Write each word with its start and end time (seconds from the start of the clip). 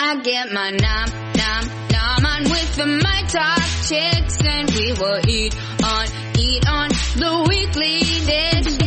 I 0.00 0.14
get 0.20 0.52
my 0.52 0.70
nom, 0.70 1.10
nom, 1.34 1.88
nom 1.90 2.24
on 2.24 2.44
with 2.44 2.76
the 2.76 2.86
my 2.86 3.22
top 3.26 3.60
chicks 3.84 4.38
and 4.44 4.70
we 4.70 4.92
will 4.92 5.20
eat 5.28 5.56
on, 5.82 6.06
eat 6.38 6.68
on 6.68 6.88
the 7.16 7.44
weekly 7.48 7.98
dish. 8.24 8.77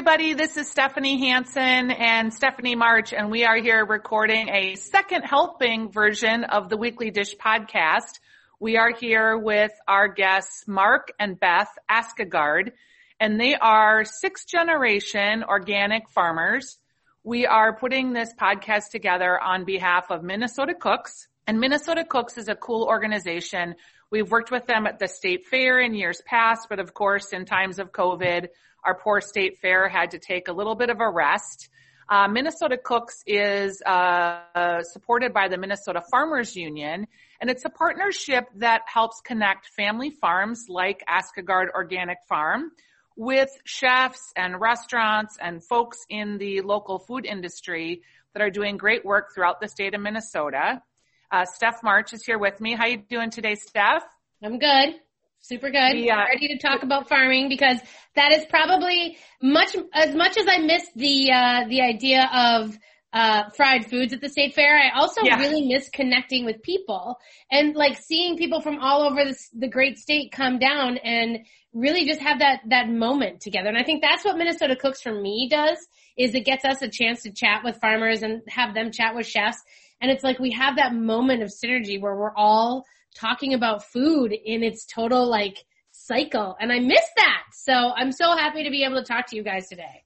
Everybody. 0.00 0.32
This 0.32 0.56
is 0.56 0.66
Stephanie 0.66 1.18
Hansen 1.28 1.90
and 1.90 2.32
Stephanie 2.32 2.74
March, 2.74 3.12
and 3.12 3.30
we 3.30 3.44
are 3.44 3.58
here 3.58 3.84
recording 3.84 4.48
a 4.48 4.74
second 4.76 5.24
helping 5.24 5.92
version 5.92 6.44
of 6.44 6.70
the 6.70 6.78
Weekly 6.78 7.10
Dish 7.10 7.36
podcast. 7.36 8.18
We 8.58 8.78
are 8.78 8.94
here 8.98 9.36
with 9.36 9.72
our 9.86 10.08
guests, 10.08 10.66
Mark 10.66 11.12
and 11.18 11.38
Beth 11.38 11.68
Askegard, 11.86 12.72
and 13.20 13.38
they 13.38 13.56
are 13.56 14.06
sixth 14.06 14.48
generation 14.48 15.44
organic 15.44 16.08
farmers. 16.08 16.78
We 17.22 17.44
are 17.44 17.76
putting 17.76 18.14
this 18.14 18.32
podcast 18.40 18.92
together 18.92 19.38
on 19.38 19.66
behalf 19.66 20.06
of 20.10 20.22
Minnesota 20.22 20.72
Cooks, 20.72 21.28
and 21.46 21.60
Minnesota 21.60 22.06
Cooks 22.08 22.38
is 22.38 22.48
a 22.48 22.54
cool 22.54 22.84
organization. 22.84 23.74
We've 24.10 24.30
worked 24.30 24.50
with 24.50 24.66
them 24.66 24.86
at 24.86 24.98
the 24.98 25.06
state 25.06 25.46
fair 25.46 25.80
in 25.80 25.94
years 25.94 26.20
past, 26.26 26.66
but 26.68 26.80
of 26.80 26.94
course, 26.94 27.32
in 27.32 27.44
times 27.44 27.78
of 27.78 27.92
COVID, 27.92 28.48
our 28.84 28.94
poor 28.94 29.20
state 29.20 29.58
fair 29.58 29.88
had 29.88 30.10
to 30.12 30.18
take 30.18 30.48
a 30.48 30.52
little 30.52 30.74
bit 30.74 30.90
of 30.90 31.00
a 31.00 31.08
rest. 31.08 31.68
Uh, 32.08 32.26
Minnesota 32.26 32.76
Cooks 32.76 33.22
is 33.24 33.80
uh, 33.82 34.82
supported 34.82 35.32
by 35.32 35.46
the 35.46 35.56
Minnesota 35.56 36.02
Farmers 36.10 36.56
Union, 36.56 37.06
and 37.40 37.48
it's 37.48 37.64
a 37.64 37.70
partnership 37.70 38.46
that 38.56 38.82
helps 38.92 39.20
connect 39.20 39.68
family 39.68 40.10
farms 40.10 40.64
like 40.68 41.04
Askegard 41.06 41.68
Organic 41.72 42.18
Farm 42.28 42.72
with 43.16 43.50
chefs 43.64 44.32
and 44.34 44.60
restaurants 44.60 45.36
and 45.40 45.62
folks 45.62 45.98
in 46.08 46.38
the 46.38 46.62
local 46.62 46.98
food 46.98 47.26
industry 47.26 48.02
that 48.34 48.42
are 48.42 48.50
doing 48.50 48.76
great 48.76 49.04
work 49.04 49.28
throughout 49.32 49.60
the 49.60 49.68
state 49.68 49.94
of 49.94 50.00
Minnesota. 50.00 50.82
Uh, 51.30 51.44
Steph 51.44 51.82
March 51.82 52.12
is 52.12 52.24
here 52.24 52.38
with 52.38 52.60
me. 52.60 52.74
How 52.74 52.86
you 52.86 52.96
doing 52.98 53.30
today, 53.30 53.54
Steph? 53.54 54.02
I'm 54.42 54.58
good. 54.58 54.94
Super 55.40 55.70
good. 55.70 55.94
We, 55.94 56.10
uh, 56.10 56.16
Ready 56.26 56.48
to 56.48 56.58
talk 56.58 56.82
about 56.82 57.08
farming 57.08 57.48
because 57.48 57.78
that 58.16 58.32
is 58.32 58.44
probably 58.46 59.16
much 59.40 59.76
as 59.94 60.14
much 60.14 60.36
as 60.36 60.46
I 60.48 60.58
miss 60.58 60.84
the 60.96 61.32
uh 61.32 61.68
the 61.68 61.80
idea 61.80 62.28
of 62.32 62.76
uh 63.12 63.48
fried 63.56 63.86
foods 63.86 64.12
at 64.12 64.20
the 64.20 64.28
state 64.28 64.54
fair. 64.54 64.76
I 64.76 64.90
also 64.98 65.22
Yeah. 65.24 65.38
really 65.38 65.66
miss 65.66 65.88
connecting 65.88 66.44
with 66.44 66.62
people 66.62 67.16
and 67.50 67.74
like 67.74 67.96
seeing 67.96 68.36
people 68.36 68.60
from 68.60 68.80
all 68.80 69.02
over 69.02 69.24
this, 69.24 69.48
the 69.56 69.68
great 69.68 69.98
state 69.98 70.30
come 70.32 70.58
down 70.58 70.98
and 70.98 71.38
really 71.72 72.04
just 72.04 72.20
have 72.20 72.40
that 72.40 72.60
that 72.68 72.88
moment 72.90 73.40
together. 73.40 73.68
And 73.68 73.78
I 73.78 73.82
think 73.84 74.02
that's 74.02 74.24
what 74.24 74.36
Minnesota 74.36 74.76
Cooks 74.76 75.00
for 75.00 75.12
me 75.14 75.48
does 75.50 75.78
is 76.18 76.34
it 76.34 76.44
gets 76.44 76.64
us 76.66 76.82
a 76.82 76.88
chance 76.88 77.22
to 77.22 77.32
chat 77.32 77.62
with 77.64 77.78
farmers 77.80 78.22
and 78.22 78.42
have 78.48 78.74
them 78.74 78.90
chat 78.92 79.14
with 79.14 79.26
chefs. 79.26 79.62
And 80.00 80.10
it's 80.10 80.24
like 80.24 80.38
we 80.38 80.52
have 80.52 80.76
that 80.76 80.94
moment 80.94 81.42
of 81.42 81.50
synergy 81.50 82.00
where 82.00 82.14
we're 82.16 82.34
all 82.34 82.84
talking 83.14 83.54
about 83.54 83.84
food 83.84 84.32
in 84.32 84.62
its 84.62 84.86
total 84.86 85.28
like 85.28 85.58
cycle. 85.90 86.56
And 86.60 86.72
I 86.72 86.78
miss 86.78 87.04
that. 87.16 87.42
So 87.52 87.72
I'm 87.72 88.12
so 88.12 88.36
happy 88.36 88.64
to 88.64 88.70
be 88.70 88.84
able 88.84 88.96
to 88.96 89.04
talk 89.04 89.26
to 89.28 89.36
you 89.36 89.42
guys 89.42 89.68
today. 89.68 90.04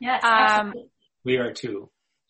Yes. 0.00 0.22
Um, 0.24 0.74
We 1.24 1.36
are 1.36 1.52
too. 1.52 1.88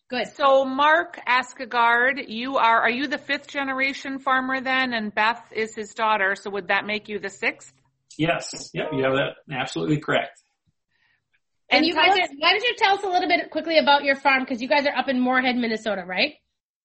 Good. 0.09 0.27
So 0.35 0.63
Mark 0.63 1.19
Askegard, 1.25 2.21
you 2.27 2.57
are, 2.57 2.81
are 2.81 2.89
you 2.91 3.07
the 3.07 3.17
fifth 3.17 3.47
generation 3.47 4.19
farmer 4.19 4.61
then? 4.61 4.93
And 4.93 5.13
Beth 5.13 5.43
is 5.51 5.75
his 5.75 5.93
daughter. 5.93 6.35
So 6.35 6.51
would 6.51 6.67
that 6.67 6.85
make 6.85 7.09
you 7.09 7.19
the 7.19 7.29
sixth? 7.29 7.73
Yes. 8.17 8.69
Yep. 8.73 8.85
You 8.93 9.03
have 9.05 9.13
that 9.15 9.35
absolutely 9.51 9.97
correct. 9.99 10.39
And, 11.69 11.79
And 11.79 11.87
you 11.87 11.95
guys 11.95 12.11
us- 12.11 12.19
are, 12.29 12.35
why 12.37 12.51
don't 12.51 12.63
you 12.63 12.75
tell 12.77 12.95
us 12.95 13.03
a 13.03 13.07
little 13.07 13.27
bit 13.27 13.49
quickly 13.49 13.79
about 13.79 14.03
your 14.03 14.15
farm? 14.15 14.45
Cause 14.45 14.61
you 14.61 14.67
guys 14.67 14.85
are 14.85 14.95
up 14.95 15.07
in 15.09 15.19
Moorhead, 15.19 15.55
Minnesota, 15.55 16.03
right? 16.05 16.35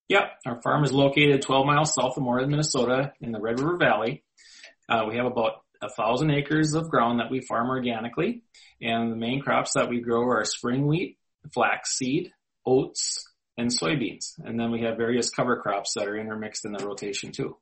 Yep. 0.09 0.23
Our 0.47 0.61
farm 0.61 0.83
is 0.83 0.91
located 0.91 1.43
12 1.43 1.65
miles 1.67 1.93
south 1.93 2.17
of 2.17 2.23
Moorhead, 2.23 2.49
Minnesota 2.49 3.13
in 3.21 3.31
the 3.31 3.39
Red 3.39 3.59
River 3.59 3.77
Valley. 3.77 4.23
Uh, 4.89 5.05
we 5.07 5.17
have 5.17 5.27
about 5.27 5.61
a 5.81 5.89
thousand 5.89 6.31
acres 6.31 6.73
of 6.73 6.89
ground 6.89 7.19
that 7.19 7.31
we 7.31 7.41
farm 7.41 7.69
organically. 7.69 8.43
And 8.81 9.11
the 9.11 9.15
main 9.15 9.39
crops 9.39 9.73
that 9.75 9.87
we 9.87 10.01
grow 10.01 10.23
are 10.27 10.43
spring 10.45 10.87
wheat, 10.87 11.17
flax 11.53 11.95
seed, 11.95 12.31
oats, 12.65 13.23
and 13.55 13.69
soybeans. 13.69 14.33
And 14.39 14.59
then 14.59 14.71
we 14.71 14.81
have 14.81 14.97
various 14.97 15.29
cover 15.29 15.57
crops 15.57 15.93
that 15.93 16.07
are 16.07 16.17
intermixed 16.17 16.65
in 16.65 16.71
the 16.71 16.85
rotation 16.85 17.31
too. 17.31 17.57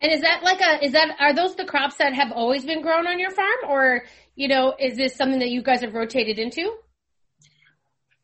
And 0.00 0.12
is 0.12 0.22
that 0.22 0.42
like 0.42 0.60
a, 0.60 0.84
is 0.84 0.92
that, 0.92 1.16
are 1.20 1.34
those 1.34 1.54
the 1.54 1.64
crops 1.64 1.96
that 1.96 2.14
have 2.14 2.32
always 2.32 2.64
been 2.64 2.82
grown 2.82 3.06
on 3.06 3.18
your 3.18 3.30
farm? 3.30 3.56
Or, 3.68 4.04
you 4.34 4.48
know, 4.48 4.74
is 4.78 4.96
this 4.96 5.16
something 5.16 5.40
that 5.40 5.50
you 5.50 5.62
guys 5.62 5.82
have 5.82 5.94
rotated 5.94 6.38
into? 6.38 6.76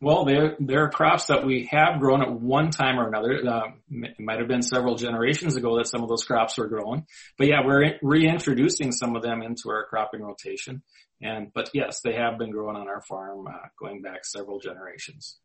Well, 0.02 0.24
there 0.24 0.56
there 0.58 0.82
are 0.82 0.90
crops 0.90 1.26
that 1.26 1.46
we 1.46 1.68
have 1.70 2.00
grown 2.00 2.22
at 2.22 2.32
one 2.32 2.70
time 2.72 2.98
or 2.98 3.06
another. 3.06 3.40
Uh, 3.46 3.68
it 3.88 4.18
might 4.18 4.40
have 4.40 4.48
been 4.48 4.62
several 4.62 4.96
generations 4.96 5.54
ago 5.54 5.76
that 5.78 5.86
some 5.86 6.02
of 6.02 6.08
those 6.08 6.24
crops 6.24 6.58
were 6.58 6.66
grown, 6.66 7.06
but 7.38 7.46
yeah, 7.46 7.64
we're 7.64 8.00
reintroducing 8.02 8.90
some 8.90 9.14
of 9.14 9.22
them 9.22 9.42
into 9.42 9.70
our 9.70 9.86
cropping 9.86 10.22
rotation. 10.22 10.82
And 11.22 11.52
but 11.54 11.70
yes, 11.72 12.00
they 12.00 12.14
have 12.14 12.36
been 12.36 12.50
grown 12.50 12.74
on 12.74 12.88
our 12.88 13.00
farm 13.02 13.46
uh, 13.46 13.68
going 13.78 14.02
back 14.02 14.24
several 14.24 14.58
generations. 14.58 15.38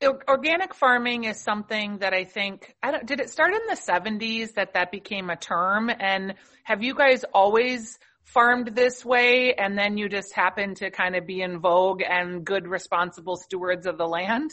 Organic 0.00 0.72
farming 0.72 1.24
is 1.24 1.40
something 1.40 1.98
that 1.98 2.14
I 2.14 2.24
think, 2.24 2.74
I 2.82 2.92
don't, 2.92 3.06
did 3.06 3.20
it 3.20 3.30
start 3.30 3.52
in 3.52 3.60
the 3.68 3.76
70s 3.76 4.54
that 4.54 4.74
that 4.74 4.90
became 4.90 5.28
a 5.28 5.36
term? 5.36 5.90
And 5.90 6.34
have 6.64 6.82
you 6.82 6.94
guys 6.94 7.24
always 7.34 7.98
farmed 8.24 8.74
this 8.74 9.04
way 9.04 9.54
and 9.54 9.76
then 9.76 9.98
you 9.98 10.08
just 10.08 10.34
happen 10.34 10.74
to 10.76 10.90
kind 10.90 11.16
of 11.16 11.26
be 11.26 11.42
in 11.42 11.60
vogue 11.60 12.02
and 12.08 12.44
good 12.44 12.66
responsible 12.66 13.36
stewards 13.36 13.86
of 13.86 13.98
the 13.98 14.06
land? 14.06 14.50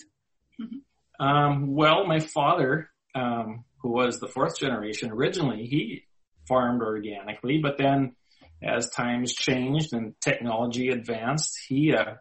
Um, 1.19 1.75
well, 1.75 2.05
my 2.05 2.19
father, 2.19 2.89
um, 3.15 3.65
who 3.81 3.91
was 3.91 4.19
the 4.19 4.27
fourth 4.27 4.57
generation, 4.59 5.11
originally 5.11 5.65
he 5.65 6.03
farmed 6.47 6.81
organically, 6.81 7.59
but 7.59 7.77
then 7.77 8.15
as 8.61 8.89
times 8.89 9.33
changed 9.33 9.93
and 9.93 10.19
technology 10.21 10.89
advanced, 10.89 11.57
he 11.67 11.93
uh, 11.93 12.15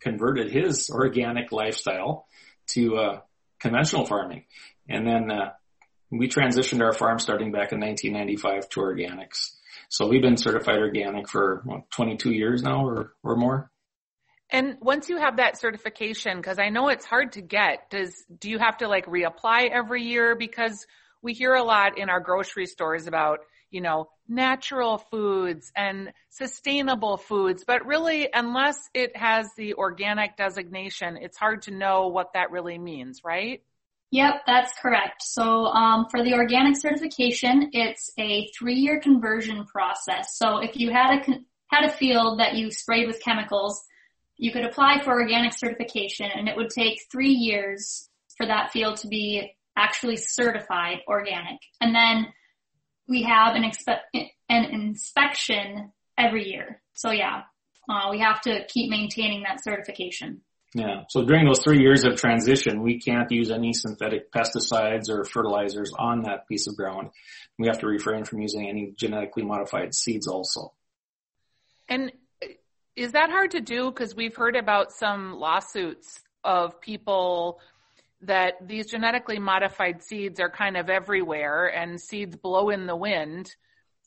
converted 0.00 0.50
his 0.50 0.90
organic 0.90 1.52
lifestyle 1.52 2.26
to 2.68 2.96
uh, 2.96 3.20
conventional 3.60 4.06
farming, 4.06 4.44
and 4.88 5.06
then 5.06 5.30
uh, 5.30 5.50
we 6.10 6.28
transitioned 6.28 6.82
our 6.82 6.92
farm 6.92 7.18
starting 7.18 7.52
back 7.52 7.72
in 7.72 7.80
1995 7.80 8.68
to 8.70 8.80
organics. 8.80 9.50
So 9.90 10.06
we've 10.06 10.22
been 10.22 10.36
certified 10.36 10.78
organic 10.78 11.28
for 11.28 11.62
what, 11.64 11.90
22 11.90 12.32
years 12.32 12.62
now, 12.62 12.86
or 12.86 13.14
or 13.22 13.36
more. 13.36 13.70
And 14.50 14.76
once 14.80 15.08
you 15.08 15.18
have 15.18 15.38
that 15.38 15.58
certification, 15.58 16.36
because 16.36 16.58
I 16.58 16.68
know 16.68 16.88
it's 16.88 17.04
hard 17.04 17.32
to 17.32 17.42
get, 17.42 17.90
does 17.90 18.14
do 18.38 18.50
you 18.50 18.58
have 18.58 18.78
to 18.78 18.88
like 18.88 19.06
reapply 19.06 19.70
every 19.70 20.02
year? 20.02 20.36
Because 20.36 20.86
we 21.22 21.32
hear 21.32 21.54
a 21.54 21.62
lot 21.62 21.98
in 21.98 22.10
our 22.10 22.20
grocery 22.20 22.66
stores 22.66 23.06
about, 23.06 23.40
you 23.70 23.80
know, 23.80 24.08
natural 24.28 24.98
foods 24.98 25.72
and 25.74 26.12
sustainable 26.28 27.16
foods, 27.16 27.64
but 27.66 27.86
really 27.86 28.28
unless 28.32 28.78
it 28.92 29.16
has 29.16 29.48
the 29.56 29.74
organic 29.74 30.36
designation, 30.36 31.16
it's 31.20 31.38
hard 31.38 31.62
to 31.62 31.70
know 31.70 32.08
what 32.08 32.34
that 32.34 32.50
really 32.50 32.78
means, 32.78 33.22
right? 33.24 33.62
Yep, 34.14 34.42
that's 34.46 34.72
correct. 34.80 35.24
So 35.24 35.66
um, 35.66 36.06
for 36.08 36.22
the 36.22 36.34
organic 36.34 36.76
certification, 36.76 37.70
it's 37.72 38.12
a 38.16 38.46
three-year 38.56 39.00
conversion 39.00 39.64
process. 39.64 40.38
So 40.38 40.58
if 40.58 40.78
you 40.78 40.92
had 40.92 41.18
a 41.18 41.40
had 41.66 41.84
a 41.84 41.90
field 41.90 42.38
that 42.38 42.54
you 42.54 42.70
sprayed 42.70 43.08
with 43.08 43.20
chemicals, 43.20 43.82
you 44.36 44.52
could 44.52 44.64
apply 44.64 45.00
for 45.02 45.20
organic 45.20 45.52
certification, 45.52 46.30
and 46.32 46.48
it 46.48 46.56
would 46.56 46.70
take 46.70 47.00
three 47.10 47.32
years 47.32 48.08
for 48.36 48.46
that 48.46 48.70
field 48.70 48.98
to 48.98 49.08
be 49.08 49.50
actually 49.76 50.16
certified 50.16 50.98
organic. 51.08 51.58
And 51.80 51.92
then 51.92 52.28
we 53.08 53.24
have 53.24 53.56
an, 53.56 53.64
expe- 53.64 54.28
an 54.48 54.64
inspection 54.66 55.90
every 56.16 56.48
year. 56.48 56.80
So 56.92 57.10
yeah, 57.10 57.42
uh, 57.90 58.10
we 58.12 58.20
have 58.20 58.40
to 58.42 58.64
keep 58.68 58.90
maintaining 58.90 59.42
that 59.42 59.64
certification. 59.64 60.42
Yeah. 60.74 61.04
So 61.08 61.24
during 61.24 61.46
those 61.46 61.60
three 61.60 61.78
years 61.78 62.04
of 62.04 62.16
transition, 62.16 62.82
we 62.82 62.98
can't 62.98 63.30
use 63.30 63.52
any 63.52 63.72
synthetic 63.72 64.32
pesticides 64.32 65.08
or 65.08 65.24
fertilizers 65.24 65.92
on 65.96 66.22
that 66.22 66.48
piece 66.48 66.66
of 66.66 66.76
ground. 66.76 67.10
We 67.58 67.68
have 67.68 67.78
to 67.78 67.86
refrain 67.86 68.24
from 68.24 68.40
using 68.40 68.68
any 68.68 68.92
genetically 68.98 69.44
modified 69.44 69.94
seeds 69.94 70.26
also. 70.26 70.72
And 71.88 72.10
is 72.96 73.12
that 73.12 73.30
hard 73.30 73.52
to 73.52 73.60
do? 73.60 73.90
Because 73.90 74.16
we've 74.16 74.34
heard 74.34 74.56
about 74.56 74.90
some 74.90 75.34
lawsuits 75.34 76.20
of 76.42 76.80
people 76.80 77.60
that 78.22 78.54
these 78.66 78.86
genetically 78.86 79.38
modified 79.38 80.02
seeds 80.02 80.40
are 80.40 80.50
kind 80.50 80.76
of 80.76 80.90
everywhere 80.90 81.66
and 81.66 82.00
seeds 82.00 82.34
blow 82.36 82.70
in 82.70 82.86
the 82.86 82.96
wind. 82.96 83.54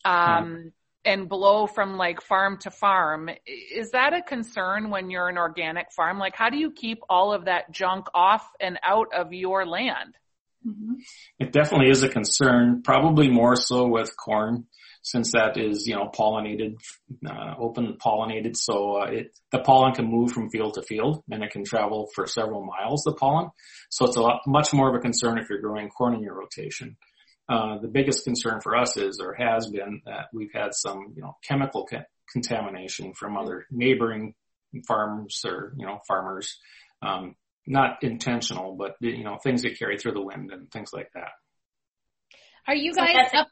Um, 0.04 0.74
and 1.06 1.30
blow 1.30 1.68
from 1.68 1.98
like 1.98 2.22
farm 2.22 2.58
to 2.60 2.72
farm. 2.72 3.30
Is 3.46 3.92
that 3.92 4.14
a 4.14 4.22
concern 4.22 4.90
when 4.90 5.10
you're 5.10 5.30
an 5.30 5.38
organic 5.38 5.92
farm? 5.92 6.20
Like 6.20 6.36
how 6.36 6.50
do 6.50 6.58
you 6.58 6.72
keep 6.72 7.00
all 7.10 7.34
of 7.34 7.46
that 7.46 7.72
junk 7.72 8.08
off 8.14 8.48
and 8.60 8.80
out 8.84 9.14
of 9.14 9.34
your 9.34 9.66
land? 9.66 10.16
Mm-hmm. 10.68 10.96
It 11.40 11.52
definitely 11.54 11.90
is 11.90 12.04
a 12.04 12.10
concern, 12.10 12.82
probably 12.84 13.30
more 13.30 13.56
so 13.56 13.88
with 13.88 14.12
corn 14.18 14.66
since 15.08 15.32
that 15.32 15.56
is, 15.56 15.88
you 15.88 15.96
know, 15.96 16.10
pollinated, 16.14 16.76
uh, 17.26 17.54
open 17.58 17.98
pollinated. 17.98 18.58
So, 18.58 19.02
uh, 19.02 19.06
it, 19.06 19.40
the 19.52 19.60
pollen 19.60 19.94
can 19.94 20.06
move 20.06 20.32
from 20.32 20.50
field 20.50 20.74
to 20.74 20.82
field 20.82 21.24
and 21.32 21.44
it 21.44 21.52
can 21.52 21.64
travel 21.64 22.10
for 22.14 22.28
several 22.28 22.66
miles, 22.66 23.04
the 23.04 23.14
pollen. 23.14 23.50
So 23.90 24.06
it's 24.06 24.18
a 24.18 24.22
lot, 24.22 24.42
much 24.46 24.74
more 24.74 24.90
of 24.90 24.96
a 24.96 25.00
concern 25.00 25.38
if 25.38 25.50
you're 25.50 25.62
growing 25.62 25.88
corn 25.90 26.16
in 26.16 26.22
your 26.22 26.36
rotation. 26.36 26.98
Uh, 27.50 27.78
the 27.80 27.88
biggest 27.88 28.26
concern 28.26 28.60
for 28.62 28.76
us 28.76 28.98
is, 28.98 29.20
or 29.22 29.34
has 29.34 29.68
been, 29.68 30.02
that 30.06 30.26
we've 30.34 30.52
had 30.54 30.74
some, 30.74 31.14
you 31.16 31.22
know, 31.22 31.38
chemical 31.48 31.86
ca- 31.86 32.06
contamination 32.32 33.14
from 33.14 33.38
other 33.38 33.66
neighboring 33.72 34.34
farms 34.86 35.42
or, 35.46 35.74
you 35.78 35.86
know, 35.86 36.00
farmers. 36.08 36.58
Um, 37.02 37.36
not 37.66 38.02
intentional, 38.02 38.76
but, 38.76 38.96
you 39.00 39.24
know, 39.24 39.38
things 39.44 39.62
that 39.62 39.78
carry 39.78 39.98
through 39.98 40.14
the 40.14 40.22
wind 40.22 40.52
and 40.52 40.70
things 40.72 40.90
like 40.94 41.10
that. 41.14 41.30
Are 42.68 42.76
you 42.76 42.94
guys 42.94 43.16
up? 43.34 43.48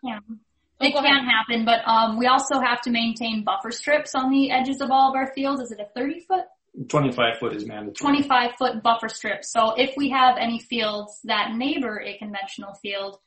It 0.81 0.93
can 0.93 1.05
ahead. 1.05 1.23
happen, 1.23 1.63
but 1.63 1.87
um, 1.87 2.17
we 2.17 2.27
also 2.27 2.59
have 2.59 2.81
to 2.81 2.91
maintain 2.91 3.45
buffer 3.45 3.71
strips 3.71 4.13
on 4.13 4.29
the 4.29 4.51
edges 4.51 4.81
of 4.81 4.91
all 4.91 5.09
of 5.09 5.15
our 5.15 5.31
fields. 5.33 5.61
Is 5.61 5.71
it 5.71 5.79
a 5.79 5.87
30 5.97 6.19
foot? 6.21 6.45
25 6.89 7.37
foot 7.39 7.55
is 7.55 7.65
mandatory. 7.65 7.93
25 7.95 8.51
foot 8.57 8.83
buffer 8.83 9.07
strip. 9.07 9.45
So 9.45 9.73
if 9.77 9.93
we 9.95 10.09
have 10.09 10.35
any 10.37 10.59
fields 10.59 11.21
that 11.23 11.55
neighbor 11.55 12.01
a 12.01 12.17
conventional 12.17 12.73
field, 12.81 13.17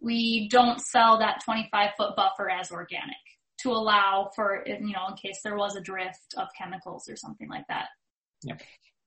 we 0.00 0.48
don't 0.48 0.80
sell 0.80 1.18
that 1.18 1.42
25 1.44 1.90
foot 1.96 2.16
buffer 2.16 2.50
as 2.50 2.70
organic 2.70 3.16
to 3.62 3.70
allow 3.70 4.30
for, 4.34 4.64
you 4.66 4.92
know, 4.92 5.06
in 5.08 5.16
case 5.16 5.40
there 5.44 5.56
was 5.56 5.76
a 5.76 5.80
drift 5.80 6.34
of 6.36 6.48
chemicals 6.58 7.08
or 7.08 7.16
something 7.16 7.48
like 7.48 7.66
that. 7.68 7.86
Yeah. 8.42 8.56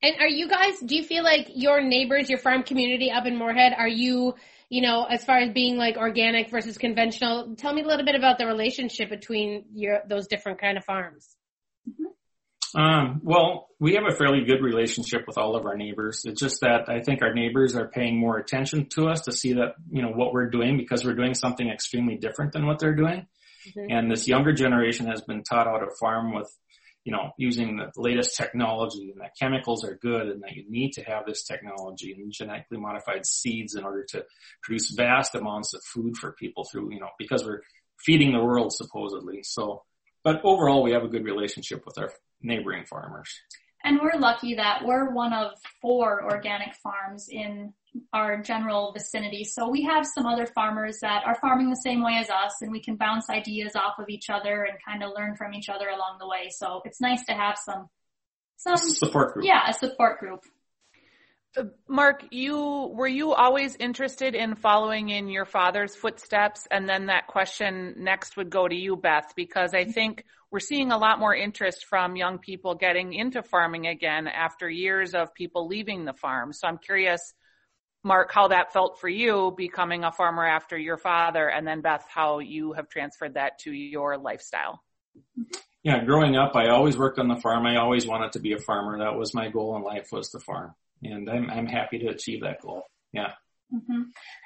And 0.02 0.16
are 0.20 0.28
you 0.28 0.48
guys, 0.48 0.80
do 0.80 0.96
you 0.96 1.04
feel 1.04 1.24
like 1.24 1.48
your 1.56 1.82
neighbors, 1.82 2.30
your 2.30 2.40
farm 2.40 2.64
community 2.64 3.12
up 3.12 3.26
in 3.26 3.38
Moorhead, 3.38 3.74
are 3.78 3.88
you 3.88 4.36
you 4.70 4.82
know, 4.82 5.04
as 5.06 5.24
far 5.24 5.38
as 5.38 5.52
being 5.52 5.78
like 5.78 5.96
organic 5.96 6.50
versus 6.50 6.78
conventional, 6.78 7.56
tell 7.56 7.74
me 7.74 7.84
a 7.84 7.88
little 7.88 8.06
bit 8.06 8.16
about 8.16 8.38
the 8.38 8.46
relationship 8.46 9.10
between 9.10 9.66
your, 9.74 10.02
those 10.08 10.28
different 10.28 10.60
kind 10.60 10.78
of 10.78 10.84
farms. 10.84 11.36
Um, 12.76 13.22
well, 13.24 13.68
we 13.80 13.94
have 13.94 14.04
a 14.08 14.16
fairly 14.16 14.44
good 14.44 14.62
relationship 14.62 15.26
with 15.28 15.38
all 15.38 15.56
of 15.56 15.66
our 15.66 15.78
neighbors. 15.78 16.22
It's 16.26 16.40
just 16.40 16.62
that 16.62 16.90
I 16.90 17.02
think 17.02 17.22
our 17.22 17.34
neighbors 17.34 17.76
are 17.76 17.88
paying 17.88 18.18
more 18.18 18.38
attention 18.38 18.88
to 18.96 19.08
us 19.08 19.22
to 19.22 19.32
see 19.32 19.54
that, 19.54 19.76
you 19.90 20.02
know, 20.02 20.10
what 20.10 20.34
we're 20.34 20.50
doing 20.50 20.78
because 20.78 21.06
we're 21.06 21.16
doing 21.16 21.34
something 21.34 21.70
extremely 21.70 22.18
different 22.18 22.52
than 22.52 22.66
what 22.66 22.80
they're 22.80 22.96
doing. 22.96 23.28
Mm-hmm. 23.70 23.92
And 23.92 24.12
this 24.12 24.28
younger 24.28 24.52
generation 24.52 25.08
has 25.08 25.22
been 25.22 25.44
taught 25.44 25.68
how 25.68 25.78
to 25.78 25.88
farm 26.00 26.34
with 26.34 26.52
you 27.06 27.12
know, 27.12 27.32
using 27.38 27.78
the 27.78 27.92
latest 28.02 28.36
technology 28.36 29.12
and 29.12 29.22
that 29.22 29.38
chemicals 29.40 29.86
are 29.86 29.96
good 30.02 30.28
and 30.28 30.42
that 30.42 30.56
you 30.56 30.66
need 30.68 30.92
to 30.94 31.04
have 31.04 31.26
this 31.28 31.44
technology 31.44 32.12
and 32.12 32.32
genetically 32.32 32.80
modified 32.80 33.28
seeds 33.28 33.76
in 33.76 33.84
order 33.84 34.04
to 34.10 34.26
produce 34.64 34.90
vast 34.90 35.36
amounts 35.36 35.76
of 35.76 35.82
food 35.84 36.18
for 36.18 36.32
people 36.32 36.66
through, 36.66 36.92
you 36.92 37.00
know, 37.00 37.10
because 37.20 37.46
we're 37.46 37.62
feeding 38.04 38.34
the 38.34 38.44
world 38.44 38.74
supposedly. 38.74 39.44
So, 39.44 39.84
but 40.24 40.42
overall 40.44 40.82
we 40.82 40.94
have 40.94 41.04
a 41.04 41.08
good 41.08 41.26
relationship 41.26 41.86
with 41.86 42.00
our 42.00 42.12
neighboring 42.46 42.86
farmers. 42.86 43.30
And 43.84 44.00
we're 44.02 44.20
lucky 44.20 44.56
that 44.56 44.84
we're 44.84 45.12
one 45.12 45.32
of 45.32 45.52
four 45.82 46.24
organic 46.24 46.76
farms 46.82 47.28
in 47.30 47.74
our 48.14 48.42
general 48.42 48.92
vicinity. 48.92 49.44
So 49.44 49.70
we 49.70 49.84
have 49.84 50.06
some 50.06 50.26
other 50.26 50.48
farmers 50.48 51.00
that 51.02 51.24
are 51.26 51.36
farming 51.36 51.70
the 51.70 51.82
same 51.84 52.04
way 52.04 52.18
as 52.20 52.30
us 52.30 52.62
and 52.62 52.72
we 52.72 52.82
can 52.82 52.96
bounce 52.96 53.30
ideas 53.30 53.76
off 53.76 54.00
of 54.00 54.10
each 54.10 54.30
other 54.30 54.64
and 54.64 54.78
kind 54.86 55.04
of 55.04 55.12
learn 55.16 55.36
from 55.36 55.54
each 55.54 55.70
other 55.70 55.88
along 55.88 56.18
the 56.20 56.28
way. 56.28 56.50
So 56.50 56.82
it's 56.84 57.00
nice 57.00 57.24
to 57.26 57.34
have 57.34 57.58
some, 57.64 57.88
some 58.58 58.78
support 58.78 59.34
group. 59.34 59.46
Yeah, 59.46 59.70
a 59.70 59.74
support 59.74 60.20
group. 60.20 60.42
Mark, 61.88 62.26
you 62.32 62.92
were 62.94 63.08
you 63.08 63.34
always 63.34 63.76
interested 63.76 64.36
in 64.36 64.56
following 64.56 65.10
in 65.10 65.30
your 65.30 65.46
father's 65.46 65.96
footsteps? 65.96 66.68
And 66.70 66.88
then 66.88 67.08
that 67.08 67.28
question 67.28 67.96
next 67.98 68.36
would 68.38 68.50
go 68.50 68.68
to 68.68 68.76
you, 68.76 68.96
Beth, 68.96 69.34
because 69.36 69.74
I 69.74 69.86
think 69.86 70.26
we're 70.52 70.60
seeing 70.60 70.92
a 70.92 70.98
lot 70.98 71.20
more 71.20 71.36
interest 71.36 71.86
from 71.86 72.16
young 72.16 72.40
people 72.40 72.76
getting 72.76 73.14
into 73.14 73.44
farming 73.44 73.88
again 73.88 74.28
after 74.28 74.70
years 74.70 75.14
of 75.14 75.34
people 75.34 75.68
leaving 75.68 76.06
the 76.06 76.14
farm. 76.14 76.52
So 76.54 76.68
I'm 76.68 76.78
curious, 76.78 77.34
Mark, 78.04 78.32
how 78.34 78.50
that 78.50 78.74
felt 78.74 79.00
for 79.00 79.10
you 79.10 79.54
becoming 79.56 80.04
a 80.04 80.12
farmer 80.12 80.46
after 80.46 80.78
your 80.78 80.98
father, 80.98 81.48
and 81.48 81.68
then 81.68 81.82
Beth, 81.82 82.06
how 82.10 82.40
you 82.40 82.74
have 82.74 82.90
transferred 82.90 83.36
that 83.36 83.60
to 83.60 83.72
your 83.72 84.18
lifestyle. 84.18 84.82
Yeah, 85.84 86.04
growing 86.04 86.36
up, 86.36 86.56
I 86.56 86.70
always 86.70 86.98
worked 86.98 87.20
on 87.20 87.28
the 87.28 87.36
farm. 87.36 87.66
I 87.66 87.78
always 87.78 88.08
wanted 88.08 88.32
to 88.34 88.40
be 88.40 88.54
a 88.54 88.60
farmer. 88.60 88.98
That 89.00 89.16
was 89.18 89.34
my 89.34 89.50
goal 89.50 89.76
in 89.78 89.84
life 89.84 90.08
was 90.12 90.30
to 90.30 90.40
farm 90.40 90.74
and 91.12 91.30
I'm, 91.30 91.50
I'm 91.50 91.68
happy 91.68 92.00
to 92.00 92.10
achieve 92.10 92.42
that 92.42 92.62
goal. 92.62 92.84
Yeah. 93.14 93.32
Mm-hmm. 93.74 94.02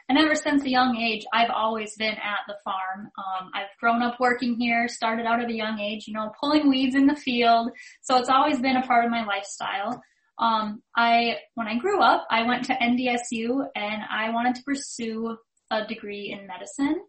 And 0.08 0.18
ever 0.18 0.34
since 0.34 0.64
a 0.64 0.70
young 0.70 0.98
age, 0.98 1.26
I've 1.34 1.52
always 1.52 1.96
been 1.98 2.16
at 2.16 2.40
the 2.48 2.56
farm. 2.64 3.10
Um, 3.18 3.52
I've 3.54 3.68
grown 3.80 4.02
up 4.02 4.20
working 4.20 4.56
here, 4.56 4.88
started 4.88 5.26
out 5.26 5.42
at 5.42 5.50
a 5.50 5.54
young 5.54 5.80
age, 5.80 6.08
you 6.08 6.14
know, 6.14 6.32
pulling 6.40 6.70
weeds 6.70 6.96
in 6.96 7.06
the 7.06 7.16
field. 7.16 7.72
So 8.02 8.18
it's 8.18 8.30
always 8.30 8.60
been 8.60 8.78
a 8.78 8.88
part 8.88 9.06
of 9.06 9.12
my 9.12 9.26
lifestyle. 9.26 10.02
Um, 10.40 10.82
I, 10.96 11.38
when 11.56 11.68
I 11.68 11.78
grew 11.78 12.02
up, 12.02 12.26
I 12.32 12.44
went 12.44 12.66
to 12.66 12.74
NDSU 12.74 13.66
and 13.76 14.02
I 14.10 14.30
wanted 14.32 14.56
to 14.56 14.64
pursue 14.64 15.38
a 15.70 15.86
degree 15.86 16.36
in 16.38 16.48
medicine. 16.48 17.02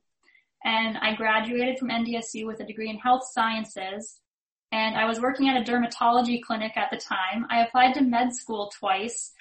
And 0.65 0.99
I 0.99 1.15
graduated 1.15 1.79
from 1.79 1.89
NDSU 1.89 2.47
with 2.47 2.61
a 2.61 2.67
degree 2.67 2.91
in 2.91 2.99
health 2.99 3.23
sciences. 3.33 4.21
And 4.73 4.97
I 4.97 5.07
was 5.07 5.21
working 5.21 5.49
at 5.49 5.57
a 5.57 5.65
dermatology 5.65 6.43
clinic 6.43 6.77
at 6.77 6.91
the 6.91 6.99
time. 6.99 7.47
I 7.51 7.65
applied 7.65 7.95
to 7.95 8.03
med 8.03 8.35
school 8.35 8.71
twice 8.79 9.33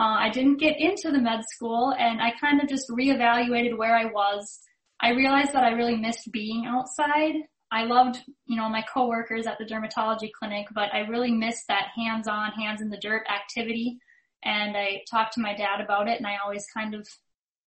uh, 0.00 0.16
I 0.18 0.30
didn't 0.30 0.56
get 0.56 0.80
into 0.80 1.10
the 1.10 1.18
med 1.18 1.44
school 1.46 1.94
and 1.98 2.22
I 2.22 2.32
kind 2.40 2.62
of 2.62 2.70
just 2.70 2.88
reevaluated 2.88 3.76
where 3.76 3.94
I 3.94 4.06
was. 4.06 4.60
I 4.98 5.10
realized 5.10 5.52
that 5.52 5.62
I 5.62 5.72
really 5.72 5.96
missed 5.96 6.32
being 6.32 6.64
outside. 6.66 7.34
I 7.70 7.84
loved, 7.84 8.18
you 8.46 8.56
know, 8.56 8.66
my 8.70 8.82
coworkers 8.92 9.46
at 9.46 9.58
the 9.58 9.66
dermatology 9.66 10.32
clinic, 10.32 10.68
but 10.74 10.88
I 10.94 11.00
really 11.00 11.32
missed 11.32 11.64
that 11.68 11.88
hands-on, 11.94 12.52
hands 12.52 12.80
in 12.80 12.88
the 12.88 12.96
dirt 12.96 13.26
activity. 13.28 13.98
And 14.42 14.74
I 14.74 15.02
talked 15.10 15.34
to 15.34 15.40
my 15.40 15.54
dad 15.54 15.82
about 15.82 16.08
it 16.08 16.16
and 16.16 16.26
I 16.26 16.38
always 16.42 16.64
kind 16.72 16.94
of 16.94 17.06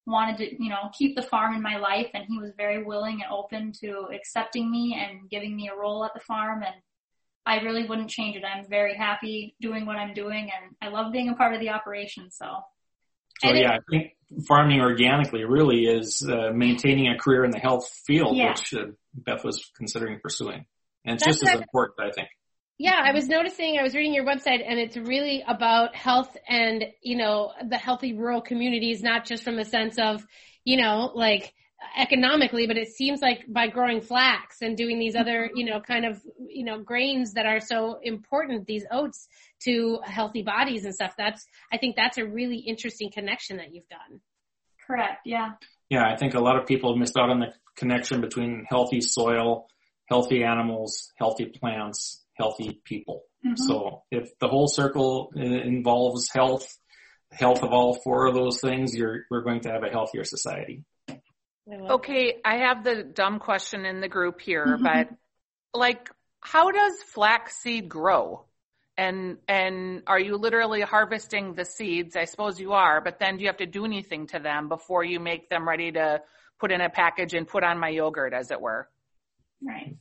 wanted 0.07 0.37
to, 0.37 0.63
you 0.63 0.71
know, 0.71 0.89
keep 0.97 1.15
the 1.15 1.21
farm 1.21 1.53
in 1.53 1.61
my 1.61 1.77
life 1.77 2.09
and 2.15 2.25
he 2.27 2.39
was 2.39 2.51
very 2.57 2.83
willing 2.83 3.21
and 3.21 3.31
open 3.31 3.73
to 3.81 4.07
accepting 4.11 4.71
me 4.71 4.99
and 4.99 5.29
giving 5.29 5.55
me 5.55 5.69
a 5.69 5.79
role 5.79 6.03
at 6.03 6.15
the 6.15 6.19
farm 6.19 6.63
and 6.63 6.75
I 7.45 7.57
really 7.57 7.85
wouldn't 7.85 8.09
change 8.09 8.35
it. 8.35 8.43
I'm 8.43 8.67
very 8.69 8.95
happy 8.95 9.55
doing 9.61 9.85
what 9.85 9.97
I'm 9.97 10.13
doing 10.13 10.49
and 10.53 10.75
I 10.81 10.89
love 10.89 11.11
being 11.11 11.29
a 11.29 11.35
part 11.35 11.53
of 11.53 11.59
the 11.59 11.69
operation. 11.69 12.31
So. 12.31 12.45
So 13.39 13.49
and 13.49 13.57
yeah, 13.57 13.73
it, 13.73 13.75
I 13.75 13.79
think 13.89 14.15
farming 14.47 14.79
organically 14.79 15.43
really 15.43 15.85
is 15.85 16.27
uh, 16.27 16.51
maintaining 16.53 17.07
a 17.09 17.17
career 17.17 17.43
in 17.43 17.51
the 17.51 17.59
health 17.59 17.89
field, 18.05 18.37
yeah. 18.37 18.49
which 18.49 18.73
uh, 18.73 18.91
Beth 19.13 19.43
was 19.43 19.69
considering 19.75 20.19
pursuing. 20.21 20.65
And 21.05 21.15
it's 21.15 21.25
That's 21.25 21.39
just 21.39 21.53
as 21.53 21.61
important, 21.61 21.99
I 21.99 22.11
think. 22.11 22.29
Yeah, 22.77 22.99
I 23.01 23.11
was 23.11 23.27
noticing, 23.27 23.77
I 23.77 23.83
was 23.83 23.93
reading 23.93 24.13
your 24.13 24.25
website 24.25 24.63
and 24.65 24.79
it's 24.79 24.97
really 24.97 25.43
about 25.47 25.95
health 25.95 26.35
and, 26.47 26.85
you 27.01 27.17
know, 27.17 27.51
the 27.67 27.77
healthy 27.77 28.13
rural 28.13 28.41
communities, 28.41 29.03
not 29.03 29.25
just 29.25 29.43
from 29.43 29.55
the 29.55 29.65
sense 29.65 29.97
of, 29.99 30.25
you 30.63 30.77
know, 30.77 31.11
like 31.13 31.53
economically, 31.97 32.67
but 32.67 32.77
it 32.77 32.87
seems 32.89 33.21
like 33.21 33.43
by 33.47 33.67
growing 33.67 34.01
flax 34.01 34.61
and 34.61 34.75
doing 34.75 34.99
these 34.99 35.15
other, 35.15 35.49
you 35.55 35.65
know, 35.65 35.79
kind 35.79 36.05
of, 36.05 36.21
you 36.47 36.63
know, 36.63 36.79
grains 36.79 37.33
that 37.33 37.45
are 37.45 37.59
so 37.59 37.99
important, 38.01 38.65
these 38.67 38.85
oats 38.91 39.27
to 39.63 39.99
healthy 40.03 40.43
bodies 40.43 40.85
and 40.85 40.93
stuff. 40.93 41.13
That's, 41.17 41.45
I 41.71 41.77
think 41.77 41.95
that's 41.95 42.17
a 42.17 42.25
really 42.25 42.57
interesting 42.57 43.11
connection 43.11 43.57
that 43.57 43.73
you've 43.73 43.87
done. 43.89 44.21
Correct. 44.85 45.21
Yeah. 45.25 45.51
Yeah. 45.89 46.03
I 46.05 46.17
think 46.17 46.33
a 46.33 46.39
lot 46.39 46.57
of 46.57 46.67
people 46.67 46.95
missed 46.95 47.17
out 47.17 47.29
on 47.29 47.39
the 47.39 47.53
connection 47.75 48.21
between 48.21 48.65
healthy 48.69 49.01
soil, 49.01 49.67
healthy 50.05 50.43
animals, 50.43 51.11
healthy 51.17 51.45
plants, 51.45 52.23
healthy 52.33 52.81
people. 52.83 53.23
Mm-hmm. 53.45 53.55
So 53.55 54.03
if 54.11 54.37
the 54.39 54.47
whole 54.47 54.67
circle 54.67 55.31
involves 55.35 56.29
health, 56.33 56.67
health 57.31 57.63
of 57.63 57.71
all 57.71 57.99
four 58.03 58.27
of 58.27 58.35
those 58.35 58.59
things, 58.59 58.95
you're, 58.95 59.25
we're 59.31 59.43
going 59.43 59.61
to 59.61 59.69
have 59.69 59.83
a 59.83 59.89
healthier 59.89 60.23
society. 60.23 60.83
Okay, 61.71 62.41
I 62.43 62.57
have 62.57 62.83
the 62.83 63.03
dumb 63.03 63.39
question 63.39 63.85
in 63.85 64.01
the 64.01 64.09
group 64.09 64.41
here, 64.41 64.65
mm-hmm. 64.65 64.83
but 64.83 65.09
like, 65.73 66.09
how 66.41 66.71
does 66.71 66.93
flaxseed 67.13 67.87
grow? 67.87 68.45
And, 68.97 69.37
and 69.47 70.03
are 70.05 70.19
you 70.19 70.37
literally 70.37 70.81
harvesting 70.81 71.53
the 71.53 71.65
seeds? 71.65 72.15
I 72.15 72.25
suppose 72.25 72.59
you 72.59 72.73
are, 72.73 73.01
but 73.01 73.17
then 73.17 73.37
do 73.37 73.41
you 73.41 73.47
have 73.47 73.57
to 73.57 73.65
do 73.65 73.85
anything 73.85 74.27
to 74.27 74.39
them 74.39 74.67
before 74.67 75.03
you 75.03 75.19
make 75.19 75.49
them 75.49 75.67
ready 75.67 75.91
to 75.93 76.21
put 76.59 76.71
in 76.71 76.81
a 76.81 76.89
package 76.89 77.33
and 77.33 77.47
put 77.47 77.63
on 77.63 77.79
my 77.79 77.89
yogurt, 77.89 78.33
as 78.33 78.51
it 78.51 78.61
were? 78.61 78.87
Right. 79.65 79.95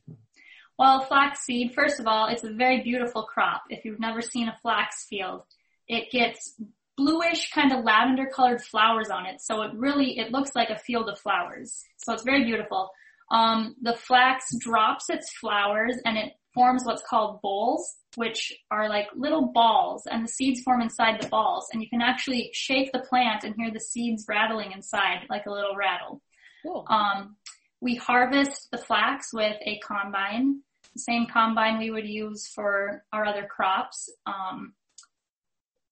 Well, 0.78 1.00
flaxseed, 1.02 1.74
first 1.74 2.00
of 2.00 2.06
all, 2.06 2.28
it's 2.28 2.44
a 2.44 2.52
very 2.52 2.82
beautiful 2.82 3.22
crop. 3.22 3.62
If 3.70 3.84
you've 3.84 4.00
never 4.00 4.20
seen 4.20 4.48
a 4.48 4.58
flax 4.62 5.04
field, 5.04 5.44
it 5.86 6.10
gets 6.10 6.54
bluish 6.96 7.50
kind 7.50 7.72
of 7.72 7.84
lavender 7.84 8.26
colored 8.26 8.62
flowers 8.62 9.10
on 9.10 9.26
it. 9.26 9.40
So 9.40 9.62
it 9.62 9.72
really, 9.74 10.18
it 10.18 10.32
looks 10.32 10.54
like 10.54 10.70
a 10.70 10.78
field 10.78 11.08
of 11.08 11.18
flowers. 11.18 11.84
So 11.98 12.12
it's 12.12 12.22
very 12.22 12.44
beautiful. 12.44 12.90
Um, 13.30 13.76
the 13.80 13.94
flax 13.94 14.54
drops 14.58 15.08
its 15.08 15.32
flowers 15.32 15.96
and 16.04 16.18
it 16.18 16.34
forms 16.54 16.84
what's 16.84 17.02
called 17.02 17.40
bolls, 17.40 17.96
which 18.16 18.52
are 18.70 18.88
like 18.88 19.08
little 19.16 19.46
balls 19.46 20.06
and 20.10 20.24
the 20.24 20.28
seeds 20.28 20.60
form 20.60 20.82
inside 20.82 21.20
the 21.20 21.28
balls 21.28 21.68
and 21.72 21.82
you 21.82 21.88
can 21.88 22.02
actually 22.02 22.50
shake 22.52 22.92
the 22.92 22.98
plant 22.98 23.44
and 23.44 23.54
hear 23.56 23.70
the 23.70 23.80
seeds 23.80 24.26
rattling 24.28 24.72
inside 24.72 25.20
like 25.30 25.46
a 25.46 25.50
little 25.50 25.74
rattle. 25.74 26.20
Cool. 26.62 26.84
Um, 26.88 27.36
we 27.80 27.96
harvest 27.96 28.70
the 28.70 28.78
flax 28.78 29.32
with 29.32 29.56
a 29.62 29.78
combine, 29.78 30.60
the 30.92 31.00
same 31.00 31.26
combine 31.26 31.78
we 31.78 31.90
would 31.90 32.06
use 32.06 32.46
for 32.46 33.02
our 33.12 33.24
other 33.24 33.44
crops. 33.44 34.08
Um, 34.26 34.74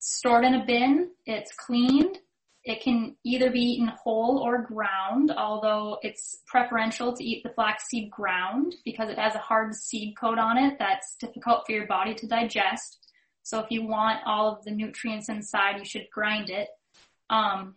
stored 0.01 0.43
in 0.43 0.55
a 0.55 0.65
bin, 0.65 1.11
it's 1.25 1.53
cleaned, 1.53 2.17
it 2.63 2.81
can 2.81 3.15
either 3.23 3.49
be 3.49 3.59
eaten 3.59 3.87
whole 3.87 4.39
or 4.39 4.61
ground, 4.61 5.31
although 5.35 5.97
it's 6.03 6.41
preferential 6.45 7.15
to 7.15 7.23
eat 7.23 7.43
the 7.43 7.49
flaxseed 7.49 8.11
ground 8.11 8.75
because 8.83 9.09
it 9.09 9.17
has 9.17 9.33
a 9.33 9.39
hard 9.39 9.73
seed 9.73 10.15
coat 10.17 10.37
on 10.37 10.57
it 10.57 10.75
that's 10.77 11.15
difficult 11.15 11.65
for 11.65 11.71
your 11.71 11.87
body 11.87 12.13
to 12.15 12.27
digest. 12.27 12.99
So 13.43 13.59
if 13.59 13.71
you 13.71 13.87
want 13.87 14.19
all 14.25 14.51
of 14.51 14.63
the 14.63 14.71
nutrients 14.71 15.29
inside, 15.29 15.77
you 15.79 15.85
should 15.85 16.07
grind 16.13 16.49
it. 16.51 16.67
Um, 17.31 17.75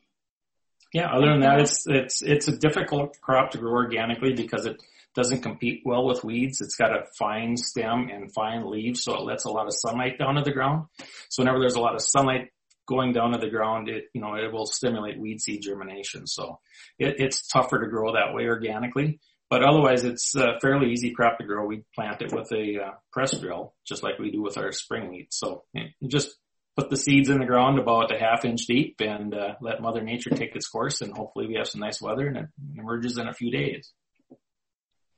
yeah, 0.92 1.10
other 1.10 1.30
than 1.30 1.40
that, 1.40 1.60
it's 1.60 1.86
it's 1.86 2.22
it's 2.22 2.48
a 2.48 2.56
difficult 2.56 3.18
crop 3.20 3.50
to 3.52 3.58
grow 3.58 3.72
organically 3.72 4.34
because 4.34 4.66
it 4.66 4.82
doesn't 5.14 5.42
compete 5.42 5.82
well 5.84 6.04
with 6.06 6.24
weeds. 6.24 6.60
It's 6.60 6.76
got 6.76 6.90
a 6.90 7.06
fine 7.18 7.56
stem 7.56 8.08
and 8.12 8.32
fine 8.32 8.70
leaves, 8.70 9.02
so 9.02 9.14
it 9.14 9.22
lets 9.22 9.44
a 9.44 9.50
lot 9.50 9.66
of 9.66 9.74
sunlight 9.74 10.18
down 10.18 10.34
to 10.34 10.42
the 10.42 10.52
ground. 10.52 10.86
So 11.30 11.42
whenever 11.42 11.60
there's 11.60 11.76
a 11.76 11.80
lot 11.80 11.94
of 11.94 12.02
sunlight 12.02 12.50
going 12.86 13.12
down 13.12 13.32
to 13.32 13.38
the 13.38 13.48
ground, 13.48 13.88
it, 13.88 14.04
you 14.12 14.20
know, 14.20 14.34
it 14.34 14.52
will 14.52 14.66
stimulate 14.66 15.18
weed 15.18 15.40
seed 15.40 15.62
germination. 15.62 16.26
So 16.26 16.58
it, 16.98 17.16
it's 17.18 17.46
tougher 17.46 17.80
to 17.80 17.88
grow 17.88 18.12
that 18.12 18.34
way 18.34 18.46
organically, 18.46 19.20
but 19.48 19.62
otherwise 19.62 20.04
it's 20.04 20.34
a 20.34 20.58
fairly 20.60 20.90
easy 20.90 21.12
crop 21.12 21.38
to 21.38 21.44
grow. 21.44 21.66
We 21.66 21.84
plant 21.94 22.22
it 22.22 22.32
with 22.32 22.50
a 22.52 22.84
uh, 22.84 22.90
press 23.12 23.38
drill, 23.38 23.74
just 23.86 24.02
like 24.02 24.18
we 24.18 24.30
do 24.30 24.42
with 24.42 24.58
our 24.58 24.72
spring 24.72 25.10
wheat. 25.10 25.32
So 25.32 25.64
you 25.72 26.08
just 26.08 26.36
put 26.76 26.90
the 26.90 26.96
seeds 26.96 27.30
in 27.30 27.38
the 27.38 27.46
ground 27.46 27.78
about 27.78 28.14
a 28.14 28.18
half 28.18 28.44
inch 28.44 28.66
deep 28.66 28.96
and 29.00 29.32
uh, 29.32 29.54
let 29.60 29.80
mother 29.80 30.02
nature 30.02 30.30
take 30.30 30.56
its 30.56 30.68
course 30.68 31.00
and 31.02 31.16
hopefully 31.16 31.46
we 31.46 31.54
have 31.54 31.68
some 31.68 31.80
nice 31.80 32.02
weather 32.02 32.26
and 32.26 32.36
it 32.36 32.46
emerges 32.76 33.16
in 33.16 33.28
a 33.28 33.32
few 33.32 33.50
days 33.50 33.92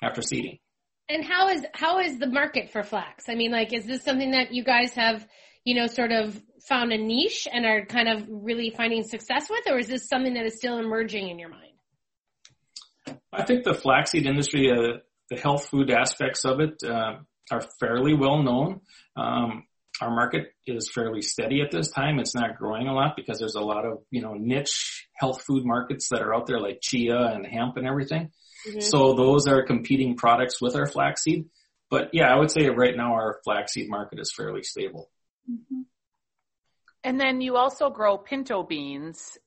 after 0.06 0.22
seeding. 0.22 0.58
And 1.08 1.25
how 1.25 1.48
is 1.48 1.64
how 1.72 2.00
is 2.00 2.18
the 2.18 2.26
market 2.26 2.70
for 2.70 2.82
flax? 2.82 3.25
I 3.28 3.34
mean, 3.34 3.52
like, 3.52 3.72
is 3.72 3.86
this 3.86 4.02
something 4.02 4.32
that 4.32 4.52
you 4.52 4.64
guys 4.64 4.92
have, 4.94 5.26
you 5.64 5.75
know, 5.75 5.86
sort 5.86 6.10
of 6.10 6.40
found 6.68 6.92
a 6.92 6.98
niche 6.98 7.46
and 7.52 7.64
are 7.64 7.86
kind 7.86 8.08
of 8.08 8.26
really 8.28 8.70
finding 8.76 9.04
success 9.04 9.48
with, 9.48 9.70
or 9.70 9.78
is 9.78 9.86
this 9.86 10.08
something 10.08 10.34
that 10.34 10.46
is 10.46 10.56
still 10.56 10.78
emerging 10.78 11.28
in 11.28 11.38
your 11.38 11.48
mind? 11.48 11.62
I 13.32 13.44
think 13.44 13.64
the 13.64 13.75
flaxseed 13.75 14.26
industry, 14.26 14.70
uh, 14.70 14.98
the 15.30 15.40
health 15.40 15.68
food 15.68 15.90
aspects 15.90 16.44
of 16.44 16.60
it, 16.60 16.82
uh, 16.84 17.18
are 17.52 17.62
fairly 17.78 18.14
well 18.14 18.42
known. 18.42 18.80
Um, 19.16 19.64
our 20.00 20.10
market 20.10 20.52
is 20.66 20.90
fairly 20.92 21.22
steady 21.22 21.62
at 21.62 21.70
this 21.70 21.90
time. 21.90 22.18
It's 22.18 22.34
not 22.34 22.56
growing 22.56 22.88
a 22.88 22.92
lot 22.92 23.14
because 23.16 23.38
there's 23.38 23.54
a 23.54 23.60
lot 23.60 23.84
of, 23.84 23.98
you 24.10 24.22
know, 24.22 24.34
niche 24.34 24.95
health 25.16 25.42
food 25.42 25.64
markets 25.64 26.08
that 26.11 26.23
are 26.23 26.35
out 26.35 26.46
there 26.46 26.61
like 26.61 26.80
chia 26.82 27.18
and 27.18 27.46
hemp 27.46 27.76
and 27.76 27.87
everything. 27.87 28.30
Mm-hmm. 28.68 28.80
So 28.80 29.14
those 29.14 29.46
are 29.46 29.64
competing 29.64 30.16
products 30.16 30.61
with 30.61 30.76
our 30.76 30.87
flaxseed. 30.87 31.46
But 31.90 32.11
yeah, 32.12 32.32
I 32.32 32.38
would 32.38 32.50
say 32.50 32.68
right 32.68 32.96
now 32.96 33.14
our 33.14 33.40
flaxseed 33.44 33.88
market 33.88 34.18
is 34.18 34.32
fairly 34.37 34.62
stable. 34.62 35.11
Mm-hmm. 35.50 35.82
And 37.04 37.20
then 37.20 37.40
you 37.40 37.56
also 37.56 37.90
grow 37.90 38.18
pinto 38.18 38.62
beans. 38.62 39.38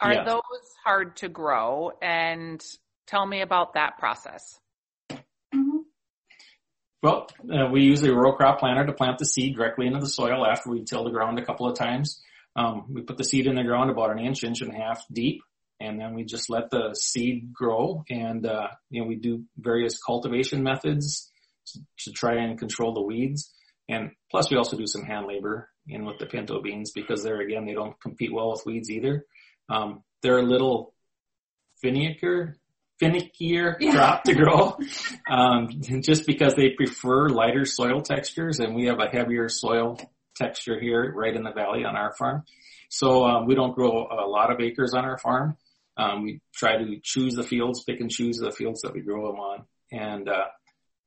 Are 0.00 0.12
Yeah. 0.12 0.24
those 0.24 0.74
hard 0.84 1.16
to 1.18 1.28
grow? 1.28 1.92
And 2.02 2.62
tell 3.06 3.24
me 3.24 3.40
about 3.40 3.74
that 3.74 3.98
process. 3.98 4.58
mhm. 5.54 5.84
Well, 7.02 7.28
uh, 7.48 7.68
we 7.70 7.82
use 7.82 8.02
a 8.02 8.12
row 8.12 8.32
crop 8.32 8.58
planter 8.58 8.84
to 8.86 8.92
plant 8.92 9.18
the 9.18 9.24
seed 9.24 9.54
directly 9.54 9.86
into 9.86 10.00
the 10.00 10.08
soil 10.08 10.44
after 10.44 10.70
we 10.70 10.82
till 10.82 11.04
the 11.04 11.10
ground 11.10 11.38
a 11.38 11.44
couple 11.44 11.68
of 11.68 11.78
times. 11.78 12.20
Um, 12.56 12.86
we 12.92 13.02
put 13.02 13.18
the 13.18 13.24
seed 13.24 13.46
in 13.46 13.54
the 13.56 13.62
ground 13.62 13.90
about 13.90 14.10
an 14.10 14.18
inch, 14.18 14.42
inch 14.42 14.62
and 14.62 14.72
a 14.72 14.76
half 14.76 15.04
deep, 15.12 15.42
and 15.78 16.00
then 16.00 16.14
we 16.14 16.24
just 16.24 16.48
let 16.48 16.70
the 16.70 16.94
seed 16.94 17.52
grow. 17.52 18.02
And 18.08 18.46
uh, 18.46 18.68
you 18.90 19.02
know, 19.02 19.06
we 19.06 19.16
do 19.16 19.44
various 19.58 20.02
cultivation 20.02 20.62
methods 20.62 21.30
to, 21.68 21.80
to 22.04 22.12
try 22.12 22.36
and 22.36 22.58
control 22.58 22.94
the 22.94 23.02
weeds. 23.02 23.52
And 23.88 24.10
plus, 24.30 24.50
we 24.50 24.56
also 24.56 24.76
do 24.76 24.86
some 24.86 25.04
hand 25.04 25.26
labor 25.26 25.68
in 25.86 26.04
with 26.04 26.18
the 26.18 26.26
pinto 26.26 26.60
beans 26.62 26.92
because 26.92 27.22
there 27.22 27.40
again, 27.40 27.66
they 27.66 27.74
don't 27.74 28.00
compete 28.00 28.32
well 28.32 28.50
with 28.50 28.62
weeds 28.66 28.90
either. 28.90 29.24
Um, 29.68 30.02
they're 30.22 30.38
a 30.38 30.42
little 30.42 30.94
finickier, 31.84 32.54
finickier 33.00 33.76
Yeah. 33.80 33.92
crop 33.92 34.24
to 34.24 34.34
grow, 34.34 34.78
um, 35.30 35.68
just 36.00 36.26
because 36.26 36.54
they 36.54 36.70
prefer 36.70 37.28
lighter 37.28 37.64
soil 37.64 38.00
textures, 38.00 38.58
and 38.60 38.74
we 38.74 38.86
have 38.86 38.98
a 38.98 39.08
heavier 39.08 39.48
soil 39.48 39.98
texture 40.36 40.78
here 40.80 41.12
right 41.14 41.34
in 41.34 41.42
the 41.42 41.52
valley 41.52 41.84
on 41.84 41.96
our 41.96 42.14
farm. 42.14 42.44
So 42.88 43.24
um, 43.24 43.46
we 43.46 43.54
don't 43.54 43.74
grow 43.74 44.06
a 44.10 44.26
lot 44.26 44.52
of 44.52 44.60
acres 44.60 44.94
on 44.94 45.04
our 45.04 45.18
farm. 45.18 45.56
Um, 45.96 46.24
we 46.24 46.40
try 46.54 46.76
to 46.76 47.00
choose 47.02 47.34
the 47.34 47.42
fields, 47.42 47.82
pick 47.84 48.00
and 48.00 48.10
choose 48.10 48.38
the 48.38 48.52
fields 48.52 48.82
that 48.82 48.92
we 48.92 49.00
grow 49.00 49.28
them 49.28 49.40
on. 49.40 49.64
And 49.90 50.28
uh, 50.28 50.46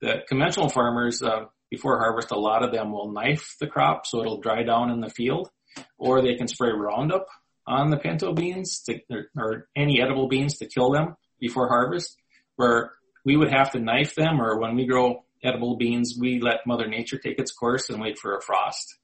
the 0.01 0.23
conventional 0.27 0.69
farmers, 0.69 1.21
uh, 1.21 1.45
before 1.69 1.99
harvest, 1.99 2.31
a 2.31 2.39
lot 2.39 2.63
of 2.63 2.71
them 2.71 2.91
will 2.91 3.11
knife 3.11 3.55
the 3.59 3.67
crop 3.67 4.07
so 4.07 4.21
it'll 4.21 4.41
dry 4.41 4.63
down 4.63 4.89
in 4.89 5.01
the 5.01 5.09
field, 5.09 5.49
or 5.97 6.21
they 6.21 6.35
can 6.35 6.47
spray 6.47 6.71
Roundup 6.71 7.27
on 7.67 7.91
the 7.91 7.97
pinto 7.97 8.33
beans 8.33 8.81
to, 8.87 8.99
or, 9.11 9.29
or 9.37 9.67
any 9.75 10.01
edible 10.01 10.27
beans 10.27 10.57
to 10.57 10.65
kill 10.65 10.91
them 10.91 11.15
before 11.39 11.67
harvest. 11.67 12.17
Where 12.55 12.93
we 13.23 13.37
would 13.37 13.51
have 13.51 13.71
to 13.71 13.79
knife 13.79 14.15
them, 14.15 14.41
or 14.41 14.59
when 14.59 14.75
we 14.75 14.87
grow 14.87 15.23
edible 15.43 15.77
beans, 15.77 16.17
we 16.19 16.41
let 16.41 16.65
Mother 16.65 16.87
Nature 16.87 17.19
take 17.19 17.39
its 17.39 17.51
course 17.51 17.89
and 17.89 18.01
wait 18.01 18.17
for 18.17 18.35
a 18.35 18.41
frost 18.41 18.97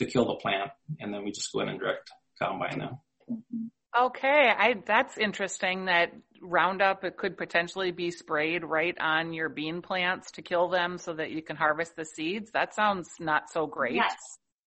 to 0.00 0.06
kill 0.06 0.26
the 0.26 0.34
plant, 0.34 0.70
and 0.98 1.14
then 1.14 1.24
we 1.24 1.30
just 1.30 1.52
go 1.52 1.60
in 1.60 1.68
and 1.68 1.78
direct 1.78 2.10
combine 2.38 2.78
them. 2.78 2.98
Okay, 3.98 4.52
I 4.56 4.74
that's 4.86 5.16
interesting 5.18 5.86
that 5.86 6.12
Roundup 6.42 7.04
it 7.04 7.16
could 7.16 7.36
potentially 7.36 7.90
be 7.90 8.10
sprayed 8.10 8.64
right 8.64 8.96
on 9.00 9.32
your 9.32 9.48
bean 9.48 9.82
plants 9.82 10.30
to 10.32 10.42
kill 10.42 10.68
them 10.68 10.98
so 10.98 11.12
that 11.14 11.30
you 11.30 11.42
can 11.42 11.56
harvest 11.56 11.96
the 11.96 12.04
seeds. 12.04 12.50
That 12.52 12.74
sounds 12.74 13.08
not 13.18 13.50
so 13.50 13.66
great. 13.66 13.94
Yes. 13.94 14.14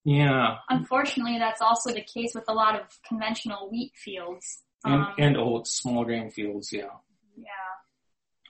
Yeah, 0.06 0.58
Unfortunately, 0.70 1.38
that's 1.40 1.62
also 1.62 1.94
the 1.94 2.04
case 2.04 2.34
with 2.36 2.44
a 2.50 2.54
lot 2.54 2.76
of 2.78 2.88
conventional 3.08 3.70
wheat 3.72 3.94
fields. 3.96 4.62
and, 4.84 4.96
Um, 4.96 5.14
and 5.18 5.38
old 5.38 5.66
small 5.66 6.04
grain 6.04 6.30
fields. 6.30 6.74
Yeah, 6.74 6.90
yeah. 7.38 7.46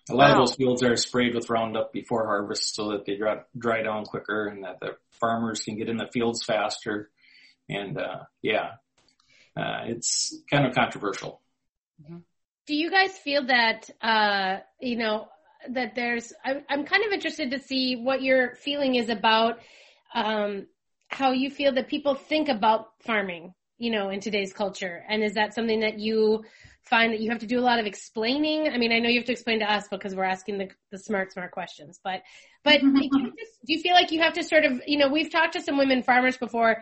a 0.10 0.16
lot 0.16 0.32
of 0.32 0.38
those 0.38 0.56
fields 0.56 0.82
are 0.82 0.96
sprayed 0.96 1.36
with 1.36 1.52
Roundup 1.52 1.94
before 1.94 2.26
harvest 2.26 2.74
so 2.74 2.90
that 2.92 3.06
they 3.06 3.18
dry, 3.18 3.42
dry 3.56 3.84
down 3.84 4.06
quicker 4.06 4.48
and 4.48 4.64
that 4.64 4.80
the 4.80 4.98
farmers 5.24 5.62
can 5.62 5.78
get 5.78 5.88
in 5.88 5.96
the 5.96 6.10
fields 6.12 6.44
faster. 6.44 7.10
And 7.70 7.98
uh, 7.98 8.24
yeah, 8.42 8.72
uh, 9.56 9.84
it's 9.86 10.36
kind 10.52 10.66
of 10.66 10.76
controversial. 10.76 11.42
Do 12.68 12.76
you 12.76 12.92
guys 12.92 13.18
feel 13.18 13.46
that, 13.48 13.90
uh, 14.02 14.58
you 14.82 14.98
know, 14.98 15.28
that 15.70 15.96
there's, 15.96 16.34
I, 16.44 16.62
I'm 16.68 16.84
kind 16.84 17.06
of 17.06 17.14
interested 17.14 17.52
to 17.52 17.60
see 17.60 17.96
what 17.96 18.22
your 18.22 18.56
feeling 18.56 18.96
is 18.96 19.10
about, 19.10 19.60
um, 20.14 20.68
how 21.08 21.32
you 21.32 21.50
feel 21.50 21.74
that 21.76 21.88
people 21.88 22.16
think 22.16 22.50
about 22.50 22.88
farming, 23.06 23.54
you 23.84 23.92
know, 23.92 24.10
in 24.10 24.22
today's 24.22 24.54
culture. 24.54 25.04
And 25.10 25.22
is 25.22 25.34
that 25.34 25.54
something 25.54 25.82
that 25.82 26.00
you 26.00 26.46
find 26.84 27.12
that 27.12 27.20
you 27.20 27.30
have 27.30 27.40
to 27.40 27.46
do 27.46 27.60
a 27.60 27.62
lot 27.62 27.80
of 27.80 27.86
explaining? 27.86 28.70
I 28.70 28.78
mean, 28.78 28.94
I 28.94 29.00
know 29.00 29.10
you 29.10 29.20
have 29.20 29.26
to 29.26 29.34
explain 29.34 29.60
to 29.60 29.70
us 29.70 29.90
because 29.90 30.16
we're 30.16 30.24
asking 30.24 30.58
the, 30.58 30.70
the 30.90 30.98
smart, 30.98 31.34
smart 31.34 31.52
questions, 31.52 32.00
but, 32.02 32.22
but 32.64 32.80
do, 32.82 32.88
you 32.88 33.34
just, 33.38 33.52
do 33.66 33.74
you 33.74 33.82
feel 33.82 33.94
like 33.94 34.12
you 34.12 34.22
have 34.22 34.34
to 34.34 34.44
sort 34.44 34.64
of, 34.64 34.82
you 34.88 34.98
know, 34.98 35.10
we've 35.10 35.30
talked 35.30 35.54
to 35.54 35.62
some 35.62 35.78
women 35.78 36.02
farmers 36.02 36.38
before 36.38 36.82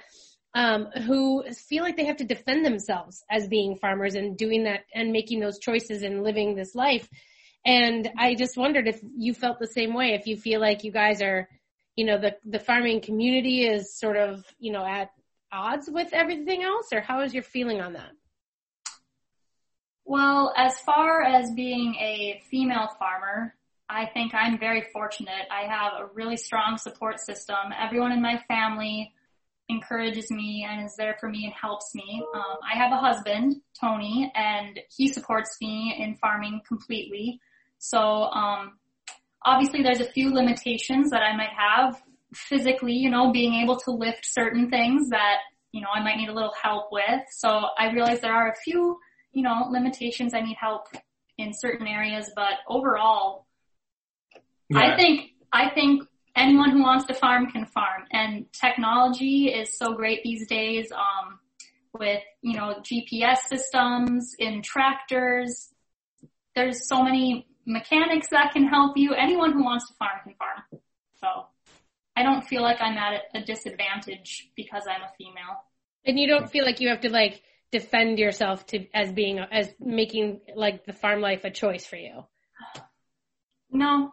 um, 0.53 0.89
who 1.08 1.43
feel 1.53 1.81
like 1.81 1.98
they 1.98 2.05
have 2.05 2.17
to 2.17 2.24
defend 2.24 2.63
themselves 2.63 3.24
as 3.31 3.48
being 3.48 3.77
farmers 3.77 4.13
and 4.13 4.38
doing 4.38 4.65
that 4.65 4.81
and 4.93 5.12
making 5.12 5.39
those 5.39 5.58
choices 5.58 6.03
and 6.03 6.24
living 6.24 6.55
this 6.55 6.75
life. 6.75 7.10
And 7.65 8.12
I 8.15 8.36
just 8.36 8.58
wondered 8.58 8.88
if 8.88 9.01
you 9.17 9.34
felt 9.34 9.58
the 9.58 9.65
same 9.65 9.96
way, 9.96 10.13
if 10.13 10.27
you 10.27 10.38
feel 10.38 10.62
like 10.62 10.84
you 10.84 10.91
guys 10.91 11.20
are, 11.24 11.50
you 11.96 12.05
know, 12.05 12.20
the, 12.20 12.36
the 12.46 12.60
farming 12.60 13.01
community 13.01 13.65
is 13.65 13.98
sort 13.98 14.17
of, 14.17 14.46
you 14.60 14.72
know, 14.72 14.86
at 14.86 15.10
odds 15.51 15.89
with 15.91 16.10
everything 16.13 16.63
else 16.63 16.88
or 16.93 17.01
how 17.01 17.22
is 17.22 17.34
your 17.34 17.43
feeling 17.43 17.81
on 17.81 17.93
that? 17.93 18.12
Well, 20.05 20.53
as 20.58 20.79
far 20.79 21.22
as 21.24 21.51
being 21.51 21.96
a 21.96 22.41
female 22.50 22.89
farmer, 23.00 23.55
I 23.89 24.08
think 24.08 24.34
I'm 24.34 24.58
very 24.58 24.86
fortunate. 24.93 25.48
I 25.51 25.67
have 25.67 25.93
a 26.00 26.08
really 26.13 26.38
strong 26.38 26.77
support 26.77 27.20
system. 27.20 27.58
Everyone 27.79 28.12
in 28.12 28.22
my 28.22 28.41
family 28.48 29.13
encourages 29.70 30.29
me 30.31 30.65
and 30.70 30.86
is 30.86 30.96
there 30.98 31.15
for 31.20 31.29
me 31.29 31.46
and 31.46 31.53
helps 31.53 31.93
me. 31.93 32.24
Um, 32.34 32.58
I 32.70 32.77
have 32.77 32.91
a 32.91 32.98
husband, 32.98 33.62
Tony, 33.79 34.31
and 34.36 34.79
he 34.96 35.08
supports 35.08 35.58
me 35.62 35.96
in 35.98 36.15
farming 36.15 36.62
completely. 36.67 37.39
So, 37.77 38.00
um, 38.00 38.77
obviously 39.46 39.81
there's 39.81 40.01
a 40.01 40.12
few 40.12 40.34
limitations 40.34 41.10
that 41.10 41.22
I 41.22 41.36
might 41.36 41.53
have 41.58 42.01
physically, 42.33 42.93
you 42.93 43.09
know, 43.09 43.31
being 43.31 43.53
able 43.55 43.77
to 43.77 43.91
lift 43.91 44.25
certain 44.25 44.69
things 44.69 45.09
that, 45.09 45.38
you 45.71 45.81
know, 45.81 45.88
I 45.93 46.01
might 46.01 46.17
need 46.17 46.29
a 46.29 46.33
little 46.33 46.53
help 46.61 46.89
with. 46.91 47.21
So 47.31 47.67
I 47.77 47.91
realize 47.91 48.21
there 48.21 48.33
are 48.33 48.50
a 48.50 48.55
few, 48.55 48.97
you 49.31 49.43
know, 49.43 49.67
limitations 49.69 50.33
I 50.33 50.41
need 50.41 50.57
help 50.59 50.88
in 51.38 51.53
certain 51.53 51.88
areas, 51.88 52.31
but 52.35 52.59
overall, 52.67 53.45
I 54.73 54.95
think 54.95 55.31
I 55.51 55.69
think 55.69 56.03
anyone 56.35 56.71
who 56.71 56.81
wants 56.81 57.05
to 57.05 57.13
farm 57.13 57.47
can 57.51 57.65
farm, 57.65 58.05
and 58.11 58.45
technology 58.53 59.47
is 59.47 59.77
so 59.77 59.93
great 59.93 60.23
these 60.23 60.47
days. 60.47 60.91
Um, 60.91 61.39
with 61.93 62.21
you 62.41 62.55
know 62.55 62.75
GPS 62.81 63.39
systems 63.47 64.33
in 64.39 64.61
tractors, 64.61 65.71
there's 66.55 66.88
so 66.88 67.03
many 67.03 67.47
mechanics 67.65 68.27
that 68.31 68.53
can 68.53 68.67
help 68.67 68.97
you. 68.97 69.13
Anyone 69.13 69.51
who 69.51 69.63
wants 69.63 69.88
to 69.88 69.93
farm 69.95 70.19
can 70.23 70.33
farm. 70.35 70.81
So 71.19 71.47
I 72.15 72.24
don't 72.24 72.46
feel 72.46 72.62
like 72.62 72.77
I'm 72.82 72.98
at 72.98 73.22
a 73.34 73.41
disadvantage 73.44 74.50
because 74.56 74.84
I'm 74.88 75.01
a 75.01 75.12
female. 75.18 75.63
And 76.06 76.20
you 76.20 76.27
don't 76.27 76.50
feel 76.50 76.65
like 76.65 76.80
you 76.80 76.89
have 76.89 77.01
to 77.01 77.10
like 77.10 77.41
defend 77.72 78.20
yourself 78.20 78.65
to 78.68 78.86
as 78.94 79.12
being 79.12 79.39
as 79.39 79.74
making 79.80 80.41
like 80.56 80.86
the 80.86 80.94
farm 80.94 81.22
life 81.22 81.46
a 81.46 81.51
choice 81.51 81.86
for 81.86 81.96
you. 81.96 82.25
No. 83.72 84.12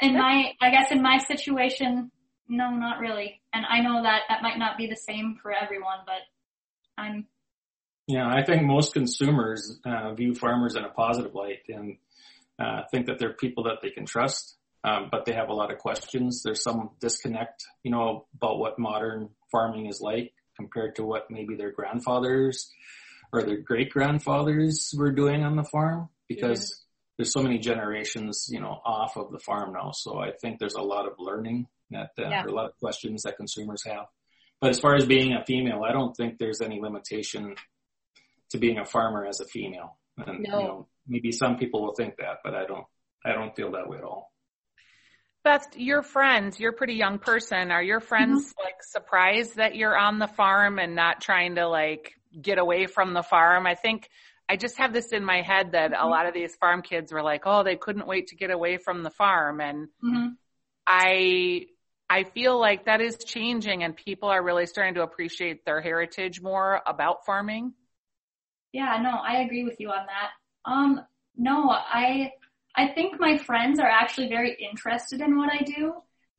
In 0.00 0.14
my 0.14 0.52
I 0.60 0.70
guess 0.70 0.92
in 0.92 1.02
my 1.02 1.18
situation, 1.18 2.10
no, 2.48 2.70
not 2.70 3.00
really. 3.00 3.40
And 3.52 3.64
I 3.66 3.80
know 3.80 4.02
that 4.02 4.22
that 4.28 4.42
might 4.42 4.58
not 4.58 4.76
be 4.76 4.86
the 4.86 4.96
same 4.96 5.36
for 5.42 5.52
everyone, 5.52 5.98
but 6.06 6.20
I'm 6.96 7.26
yeah, 8.06 8.28
I 8.28 8.44
think 8.44 8.62
most 8.62 8.92
consumers 8.92 9.78
uh, 9.84 10.12
view 10.12 10.34
farmers 10.34 10.76
in 10.76 10.84
a 10.84 10.90
positive 10.90 11.34
light 11.34 11.60
and 11.68 11.96
uh, 12.58 12.82
think 12.90 13.06
that 13.06 13.18
they're 13.18 13.32
people 13.32 13.64
that 13.64 13.78
they 13.82 13.90
can 13.90 14.04
trust, 14.04 14.56
um, 14.84 15.08
but 15.10 15.24
they 15.24 15.32
have 15.32 15.48
a 15.48 15.54
lot 15.54 15.72
of 15.72 15.78
questions. 15.78 16.42
There's 16.42 16.62
some 16.62 16.90
disconnect, 17.00 17.64
you 17.82 17.90
know, 17.90 18.26
about 18.34 18.58
what 18.58 18.78
modern 18.78 19.30
farming 19.50 19.86
is 19.86 20.00
like 20.00 20.34
compared 20.56 20.96
to 20.96 21.04
what 21.04 21.30
maybe 21.30 21.56
their 21.56 21.72
grandfathers 21.72 22.70
or 23.32 23.42
their 23.42 23.56
great 23.56 23.90
grandfathers 23.90 24.94
were 24.96 25.10
doing 25.10 25.42
on 25.42 25.56
the 25.56 25.64
farm 25.64 26.10
because 26.28 26.70
yeah. 26.70 26.76
there's 27.16 27.32
so 27.32 27.42
many 27.42 27.58
generations, 27.58 28.46
you 28.50 28.60
know, 28.60 28.78
off 28.84 29.16
of 29.16 29.32
the 29.32 29.38
farm 29.38 29.72
now. 29.72 29.90
So 29.92 30.18
I 30.18 30.32
think 30.32 30.58
there's 30.58 30.74
a 30.74 30.82
lot 30.82 31.06
of 31.06 31.14
learning 31.18 31.66
that, 31.90 32.10
uh, 32.18 32.28
yeah. 32.28 32.44
a 32.44 32.52
lot 32.52 32.66
of 32.66 32.78
questions 32.78 33.22
that 33.22 33.38
consumers 33.38 33.82
have. 33.86 34.06
But 34.60 34.70
as 34.70 34.78
far 34.78 34.94
as 34.94 35.06
being 35.06 35.32
a 35.32 35.44
female, 35.44 35.82
I 35.82 35.92
don't 35.92 36.14
think 36.14 36.38
there's 36.38 36.60
any 36.60 36.80
limitation 36.80 37.56
to 38.50 38.58
being 38.58 38.78
a 38.78 38.84
farmer 38.84 39.24
as 39.26 39.40
a 39.40 39.46
female. 39.46 39.96
And, 40.18 40.42
no. 40.42 40.58
you 40.58 40.64
know, 40.64 40.88
maybe 41.06 41.32
some 41.32 41.56
people 41.56 41.82
will 41.82 41.94
think 41.94 42.16
that, 42.18 42.38
but 42.44 42.54
I 42.54 42.66
don't, 42.66 42.86
I 43.24 43.32
don't 43.32 43.56
feel 43.56 43.72
that 43.72 43.88
way 43.88 43.98
at 43.98 44.04
all. 44.04 44.33
Beth, 45.44 45.76
your 45.76 46.02
friends, 46.02 46.58
you're 46.58 46.70
a 46.70 46.76
pretty 46.76 46.94
young 46.94 47.18
person. 47.18 47.70
Are 47.70 47.82
your 47.82 48.00
friends 48.00 48.48
mm-hmm. 48.48 48.64
like 48.64 48.82
surprised 48.82 49.56
that 49.56 49.76
you're 49.76 49.96
on 49.96 50.18
the 50.18 50.26
farm 50.26 50.78
and 50.78 50.94
not 50.94 51.20
trying 51.20 51.56
to 51.56 51.68
like 51.68 52.14
get 52.40 52.58
away 52.58 52.86
from 52.86 53.12
the 53.12 53.22
farm? 53.22 53.66
I 53.66 53.74
think 53.74 54.08
I 54.48 54.56
just 54.56 54.78
have 54.78 54.94
this 54.94 55.12
in 55.12 55.22
my 55.22 55.42
head 55.42 55.72
that 55.72 55.92
mm-hmm. 55.92 56.02
a 56.02 56.08
lot 56.08 56.26
of 56.26 56.32
these 56.32 56.56
farm 56.56 56.80
kids 56.80 57.12
were 57.12 57.22
like, 57.22 57.42
oh, 57.44 57.62
they 57.62 57.76
couldn't 57.76 58.06
wait 58.06 58.28
to 58.28 58.36
get 58.36 58.50
away 58.50 58.78
from 58.78 59.02
the 59.02 59.10
farm. 59.10 59.60
And 59.60 59.88
mm-hmm. 60.02 60.28
I, 60.86 61.66
I 62.08 62.24
feel 62.24 62.58
like 62.58 62.86
that 62.86 63.02
is 63.02 63.18
changing 63.18 63.84
and 63.84 63.94
people 63.94 64.30
are 64.30 64.42
really 64.42 64.64
starting 64.64 64.94
to 64.94 65.02
appreciate 65.02 65.66
their 65.66 65.82
heritage 65.82 66.40
more 66.40 66.80
about 66.86 67.26
farming. 67.26 67.74
Yeah, 68.72 68.98
no, 69.02 69.10
I 69.10 69.42
agree 69.42 69.64
with 69.64 69.78
you 69.78 69.90
on 69.90 70.06
that. 70.06 70.70
Um, 70.70 71.02
no, 71.36 71.68
I, 71.70 72.32
I 72.76 72.88
think 72.88 73.20
my 73.20 73.38
friends 73.38 73.78
are 73.78 73.88
actually 73.88 74.28
very 74.28 74.56
interested 74.60 75.20
in 75.20 75.36
what 75.38 75.50
I 75.52 75.62
do. 75.62 75.94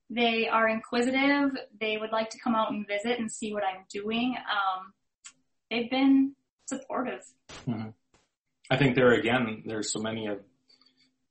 They 0.10 0.48
are 0.48 0.68
inquisitive. 0.68 1.51
They 1.80 1.98
would 1.98 2.12
like 2.12 2.30
to 2.32 2.39
come 2.39 2.56
out 2.56 2.72
and 2.72 2.86
visit 2.88 3.20
and 3.20 3.32
see 3.32 3.54
what 3.54 3.63
I'm 3.63 3.86
doing. 3.89 4.36
Um, 4.38 4.94
they've 5.72 5.89
been 5.89 6.36
supportive. 6.68 7.22
Mm-hmm. 7.68 7.89
I 8.70 8.77
think 8.77 8.96
there 8.96 9.12
again, 9.13 9.63
there's 9.65 9.92
so 9.92 10.00
many 10.00 10.27
of 10.27 10.39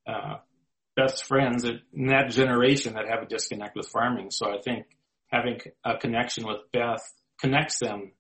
uh, 0.07 0.37
Beth's 0.97 1.21
friends 1.21 1.65
in 1.65 2.07
that 2.07 2.31
generation 2.31 2.95
that 2.95 3.09
have 3.09 3.23
a 3.23 3.27
disconnect 3.27 3.77
with 3.77 3.89
farming. 3.89 4.31
So 4.31 4.53
I 4.53 4.61
think 4.61 4.87
having 5.27 5.61
a 5.85 5.97
connection 5.97 6.47
with 6.47 6.59
Beth 6.73 7.03
connects 7.41 7.79
them 7.81 8.13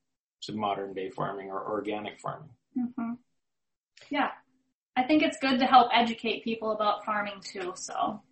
to 0.43 0.53
modern 0.53 0.93
day 0.95 1.11
farming 1.11 1.49
or 1.49 1.71
organic 1.71 2.21
farming. 2.21 2.50
Mm-hmm. 2.79 3.12
Yeah. 4.11 4.31
I 4.96 5.02
think 5.02 5.22
it's 5.22 5.38
good 5.38 5.59
to 5.59 5.66
help 5.66 5.88
educate 5.92 6.44
people 6.44 6.72
about 6.72 7.04
farming 7.04 7.40
too. 7.42 7.72
So 7.74 8.22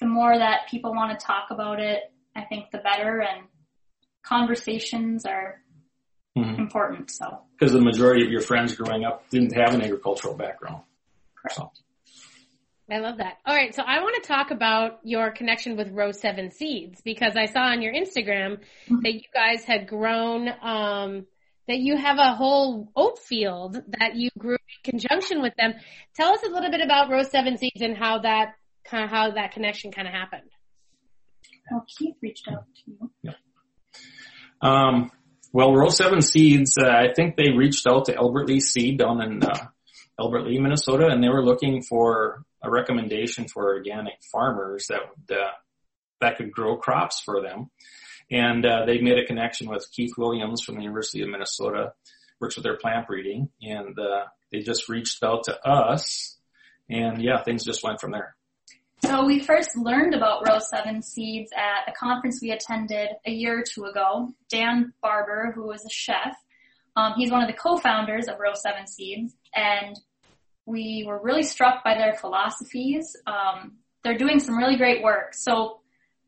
the 0.00 0.06
more 0.06 0.36
that 0.36 0.68
people 0.70 0.92
want 0.92 1.18
to 1.18 1.24
talk 1.24 1.50
about 1.50 1.80
it, 1.80 2.00
I 2.34 2.42
think 2.42 2.70
the 2.72 2.78
better 2.78 3.20
and 3.20 3.46
conversations 4.24 5.24
are 5.24 5.62
mm-hmm. 6.36 6.60
important. 6.60 7.10
So 7.10 7.42
because 7.58 7.72
the 7.72 7.80
majority 7.80 8.24
of 8.24 8.30
your 8.30 8.40
friends 8.40 8.74
growing 8.74 9.04
up 9.04 9.28
didn't 9.30 9.52
have 9.52 9.74
an 9.74 9.82
agricultural 9.82 10.34
background. 10.34 10.82
Correct. 11.36 11.56
So. 11.56 11.70
I 12.90 12.98
love 12.98 13.16
that. 13.16 13.38
All 13.46 13.54
right, 13.54 13.74
so 13.74 13.82
I 13.82 14.00
want 14.00 14.22
to 14.22 14.28
talk 14.28 14.50
about 14.50 15.00
your 15.04 15.30
connection 15.30 15.76
with 15.76 15.88
Row 15.90 16.12
Seven 16.12 16.50
Seeds 16.50 17.00
because 17.02 17.34
I 17.34 17.46
saw 17.46 17.60
on 17.60 17.80
your 17.80 17.94
Instagram 17.94 18.58
mm-hmm. 18.58 19.00
that 19.02 19.14
you 19.14 19.22
guys 19.32 19.64
had 19.64 19.88
grown 19.88 20.50
um, 20.60 21.26
that 21.68 21.78
you 21.78 21.96
have 21.96 22.18
a 22.18 22.34
whole 22.34 22.90
oat 22.94 23.18
field 23.18 23.82
that 23.98 24.16
you 24.16 24.30
grew 24.38 24.56
in 24.84 24.92
conjunction 24.92 25.40
with 25.40 25.54
them. 25.56 25.74
Tell 26.14 26.32
us 26.32 26.42
a 26.42 26.50
little 26.50 26.70
bit 26.70 26.80
about 26.80 27.10
Row 27.10 27.22
Seven 27.22 27.56
Seeds 27.56 27.80
and 27.80 27.96
how 27.96 28.20
that 28.20 28.54
kind 28.84 29.04
of 29.04 29.10
how 29.10 29.30
that 29.30 29.52
connection 29.52 29.90
kind 29.90 30.06
of 30.06 30.14
happened. 30.14 30.50
Oh, 31.72 31.82
Keith 31.98 32.16
reached 32.22 32.46
out 32.48 32.64
to 32.84 32.90
you. 32.90 33.10
Yeah. 33.22 33.32
Um, 34.60 35.10
well, 35.52 35.72
Row 35.72 35.88
Seven 35.88 36.20
Seeds, 36.20 36.76
uh, 36.78 36.88
I 36.88 37.12
think 37.14 37.36
they 37.36 37.50
reached 37.50 37.86
out 37.86 38.06
to 38.06 38.16
Albert 38.16 38.48
Lea 38.48 38.60
Seed 38.60 38.98
down 38.98 39.22
in 39.22 39.42
uh, 39.42 39.66
Albert 40.18 40.46
Lea, 40.46 40.58
Minnesota, 40.58 41.06
and 41.06 41.22
they 41.22 41.28
were 41.28 41.44
looking 41.44 41.82
for 41.82 42.44
a 42.62 42.70
recommendation 42.70 43.46
for 43.46 43.74
organic 43.74 44.14
farmers 44.32 44.86
that 44.88 45.00
would, 45.00 45.36
uh, 45.36 45.50
that 46.20 46.36
could 46.36 46.50
grow 46.50 46.76
crops 46.76 47.20
for 47.20 47.42
them. 47.42 47.70
And 48.30 48.64
uh, 48.64 48.84
they 48.86 49.00
made 49.00 49.18
a 49.18 49.26
connection 49.26 49.68
with 49.68 49.86
Keith 49.92 50.12
Williams 50.16 50.62
from 50.62 50.76
the 50.76 50.82
University 50.82 51.22
of 51.22 51.28
Minnesota, 51.28 51.92
works 52.40 52.56
with 52.56 52.64
their 52.64 52.76
plant 52.76 53.06
breeding, 53.06 53.50
and 53.62 53.98
uh, 53.98 54.24
they 54.50 54.60
just 54.60 54.88
reached 54.88 55.22
out 55.22 55.44
to 55.44 55.66
us, 55.66 56.38
and 56.88 57.22
yeah, 57.22 57.42
things 57.42 57.64
just 57.64 57.82
went 57.84 58.00
from 58.00 58.12
there. 58.12 58.34
So 59.04 59.26
we 59.26 59.40
first 59.40 59.76
learned 59.76 60.14
about 60.14 60.48
Row 60.48 60.58
7 60.58 61.02
seeds 61.02 61.50
at 61.54 61.92
a 61.92 61.92
conference 61.92 62.40
we 62.40 62.52
attended 62.52 63.10
a 63.26 63.30
year 63.30 63.60
or 63.60 63.62
two 63.62 63.84
ago. 63.84 64.30
Dan 64.48 64.94
Barber, 65.02 65.52
who 65.54 65.66
was 65.66 65.84
a 65.84 65.90
chef, 65.90 66.34
um, 66.96 67.14
he's 67.16 67.30
one 67.30 67.42
of 67.42 67.48
the 67.48 67.54
co-founders 67.54 68.28
of 68.28 68.38
Row 68.38 68.54
7 68.54 68.86
Seeds, 68.86 69.34
and 69.54 69.98
we 70.66 71.04
were 71.06 71.20
really 71.22 71.42
struck 71.42 71.82
by 71.82 71.94
their 71.94 72.14
philosophies. 72.14 73.16
Um, 73.26 73.78
they're 74.02 74.16
doing 74.16 74.38
some 74.38 74.56
really 74.56 74.76
great 74.76 75.02
work. 75.02 75.34
So 75.34 75.80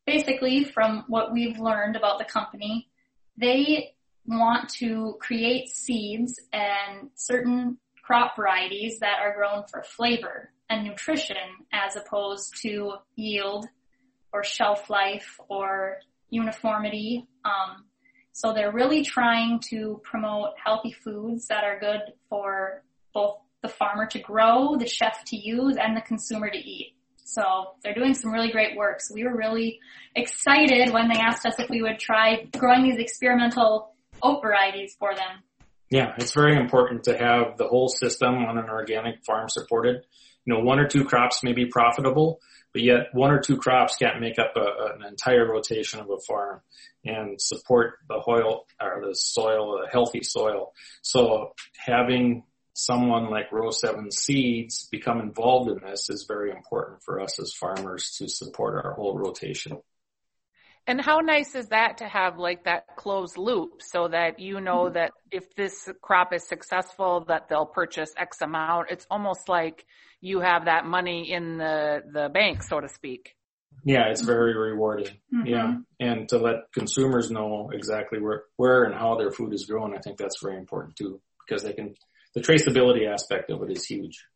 basically 0.06 0.64
from 0.64 1.04
what 1.08 1.32
we've 1.32 1.58
learned 1.58 1.96
about 1.96 2.18
the 2.18 2.24
company, 2.24 2.88
they 3.36 3.94
want 4.24 4.68
to 4.68 5.16
create 5.20 5.68
seeds 5.68 6.40
and 6.52 7.10
certain 7.14 7.78
crop 8.02 8.36
varieties 8.36 9.00
that 9.00 9.18
are 9.20 9.34
grown 9.34 9.64
for 9.68 9.82
flavor 9.82 10.50
and 10.70 10.84
nutrition 10.84 11.36
as 11.72 11.96
opposed 11.96 12.54
to 12.62 12.94
yield 13.16 13.66
or 14.32 14.44
shelf 14.44 14.88
life 14.90 15.38
or 15.48 15.98
uniformity. 16.30 17.26
Um, 17.44 17.84
so 18.32 18.52
they're 18.52 18.72
really 18.72 19.02
trying 19.02 19.60
to 19.70 20.00
promote 20.04 20.50
healthy 20.62 20.92
foods 20.92 21.48
that 21.48 21.64
are 21.64 21.80
good 21.80 22.00
for 22.28 22.82
both 23.14 23.38
the 23.62 23.68
farmer 23.68 24.06
to 24.06 24.18
grow, 24.18 24.76
the 24.76 24.86
chef 24.86 25.24
to 25.26 25.36
use, 25.36 25.76
and 25.76 25.96
the 25.96 26.02
consumer 26.02 26.50
to 26.50 26.58
eat. 26.58 26.95
So 27.26 27.42
they're 27.82 27.94
doing 27.94 28.14
some 28.14 28.32
really 28.32 28.52
great 28.52 28.76
work. 28.76 29.00
So 29.00 29.12
we 29.12 29.24
were 29.24 29.36
really 29.36 29.80
excited 30.14 30.92
when 30.92 31.08
they 31.08 31.18
asked 31.18 31.44
us 31.44 31.58
if 31.58 31.68
we 31.68 31.82
would 31.82 31.98
try 31.98 32.44
growing 32.56 32.84
these 32.84 32.98
experimental 32.98 33.94
oat 34.22 34.40
varieties 34.40 34.96
for 34.98 35.12
them. 35.14 35.42
Yeah, 35.90 36.14
it's 36.18 36.32
very 36.32 36.56
important 36.56 37.04
to 37.04 37.18
have 37.18 37.58
the 37.58 37.66
whole 37.66 37.88
system 37.88 38.36
on 38.36 38.58
an 38.58 38.70
organic 38.70 39.24
farm 39.24 39.48
supported. 39.48 40.04
You 40.44 40.54
know, 40.54 40.60
one 40.60 40.78
or 40.78 40.86
two 40.86 41.04
crops 41.04 41.42
may 41.42 41.52
be 41.52 41.66
profitable, 41.66 42.38
but 42.72 42.82
yet 42.82 43.08
one 43.12 43.32
or 43.32 43.40
two 43.40 43.56
crops 43.56 43.96
can't 43.96 44.20
make 44.20 44.38
up 44.38 44.52
a, 44.54 44.94
an 44.94 45.04
entire 45.04 45.50
rotation 45.50 45.98
of 45.98 46.08
a 46.10 46.18
farm 46.26 46.60
and 47.04 47.40
support 47.40 47.94
the 48.08 48.22
soil 48.24 48.66
or 48.80 49.02
the 49.04 49.14
soil, 49.14 49.82
a 49.84 49.90
healthy 49.90 50.22
soil. 50.22 50.72
So 51.02 51.54
having 51.76 52.44
someone 52.76 53.30
like 53.30 53.50
Row 53.50 53.70
7 53.70 54.10
Seeds 54.10 54.86
become 54.92 55.20
involved 55.20 55.70
in 55.70 55.80
this 55.88 56.10
is 56.10 56.26
very 56.28 56.50
important 56.50 57.02
for 57.02 57.20
us 57.20 57.40
as 57.40 57.54
farmers 57.54 58.14
to 58.18 58.28
support 58.28 58.84
our 58.84 58.92
whole 58.92 59.18
rotation. 59.18 59.78
And 60.86 61.00
how 61.00 61.18
nice 61.18 61.54
is 61.54 61.68
that 61.68 61.98
to 61.98 62.06
have 62.06 62.38
like 62.38 62.64
that 62.64 62.84
closed 62.96 63.38
loop 63.38 63.80
so 63.80 64.08
that 64.08 64.38
you 64.38 64.60
know 64.60 64.84
mm-hmm. 64.84 64.94
that 64.94 65.12
if 65.32 65.54
this 65.56 65.88
crop 66.00 66.32
is 66.32 66.46
successful 66.46 67.24
that 67.28 67.48
they'll 67.48 67.66
purchase 67.66 68.10
X 68.16 68.40
amount. 68.42 68.90
It's 68.90 69.06
almost 69.10 69.48
like 69.48 69.84
you 70.20 70.40
have 70.40 70.66
that 70.66 70.84
money 70.84 71.32
in 71.32 71.56
the, 71.56 72.02
the 72.12 72.28
bank, 72.28 72.62
so 72.62 72.78
to 72.78 72.88
speak. 72.88 73.34
Yeah, 73.84 74.10
it's 74.10 74.20
very 74.20 74.56
rewarding. 74.56 75.16
Mm-hmm. 75.34 75.46
Yeah. 75.46 75.76
And 75.98 76.28
to 76.28 76.38
let 76.38 76.72
consumers 76.72 77.30
know 77.30 77.70
exactly 77.72 78.20
where, 78.20 78.44
where 78.56 78.84
and 78.84 78.94
how 78.94 79.16
their 79.16 79.30
food 79.30 79.54
is 79.54 79.64
grown, 79.64 79.96
I 79.96 80.00
think 80.00 80.18
that's 80.18 80.42
very 80.42 80.58
important 80.58 80.96
too, 80.96 81.20
because 81.46 81.62
they 81.62 81.72
can 81.72 81.94
the 82.36 82.42
traceability 82.42 83.10
aspect 83.10 83.50
of 83.50 83.62
it 83.62 83.70
is 83.70 83.86
huge. 83.86 84.26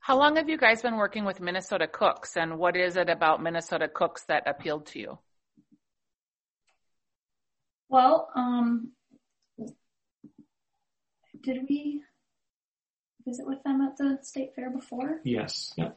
How 0.00 0.18
long 0.18 0.36
have 0.36 0.50
you 0.50 0.58
guys 0.58 0.82
been 0.82 0.96
working 0.96 1.24
with 1.24 1.40
Minnesota 1.40 1.88
Cooks 1.88 2.36
and 2.36 2.58
what 2.58 2.76
is 2.76 2.96
it 2.96 3.08
about 3.08 3.42
Minnesota 3.42 3.88
Cooks 3.88 4.24
that 4.28 4.42
appealed 4.46 4.86
to 4.88 4.98
you? 4.98 5.18
Well, 7.88 8.28
um, 8.36 8.92
did 11.42 11.60
we 11.68 12.02
visit 13.26 13.46
with 13.46 13.62
them 13.64 13.80
at 13.80 13.96
the 13.96 14.18
state 14.20 14.54
fair 14.54 14.68
before? 14.68 15.20
Yes. 15.24 15.72
Yeah. 15.76 15.92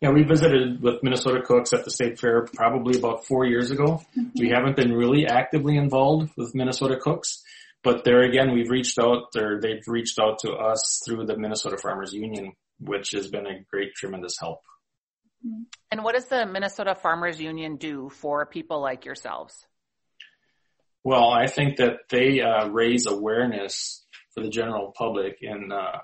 Yeah, 0.00 0.10
we 0.10 0.24
visited 0.24 0.82
with 0.82 1.02
Minnesota 1.02 1.42
Cooks 1.42 1.72
at 1.72 1.84
the 1.84 1.90
state 1.90 2.18
fair 2.18 2.42
probably 2.54 2.98
about 2.98 3.24
four 3.24 3.46
years 3.46 3.70
ago. 3.70 4.02
We 4.34 4.50
haven't 4.50 4.76
been 4.76 4.92
really 4.92 5.26
actively 5.26 5.76
involved 5.76 6.32
with 6.36 6.54
Minnesota 6.54 6.98
Cooks, 7.00 7.42
but 7.82 8.04
there 8.04 8.22
again, 8.22 8.52
we've 8.52 8.70
reached 8.70 8.98
out 8.98 9.34
or 9.36 9.60
they've 9.60 9.82
reached 9.86 10.18
out 10.18 10.38
to 10.40 10.52
us 10.52 11.02
through 11.04 11.26
the 11.26 11.36
Minnesota 11.36 11.76
Farmers 11.76 12.12
Union, 12.12 12.52
which 12.78 13.10
has 13.12 13.28
been 13.28 13.46
a 13.46 13.64
great, 13.70 13.94
tremendous 13.94 14.38
help. 14.38 14.60
And 15.90 16.04
what 16.04 16.14
does 16.14 16.26
the 16.26 16.46
Minnesota 16.46 16.94
Farmers 16.94 17.40
Union 17.40 17.76
do 17.76 18.08
for 18.10 18.46
people 18.46 18.80
like 18.80 19.04
yourselves? 19.04 19.66
Well, 21.02 21.30
I 21.30 21.48
think 21.48 21.78
that 21.78 22.08
they 22.10 22.40
uh, 22.40 22.68
raise 22.68 23.06
awareness 23.06 24.04
for 24.34 24.42
the 24.42 24.50
general 24.50 24.92
public 24.96 25.38
in 25.40 25.72
uh, 25.72 25.98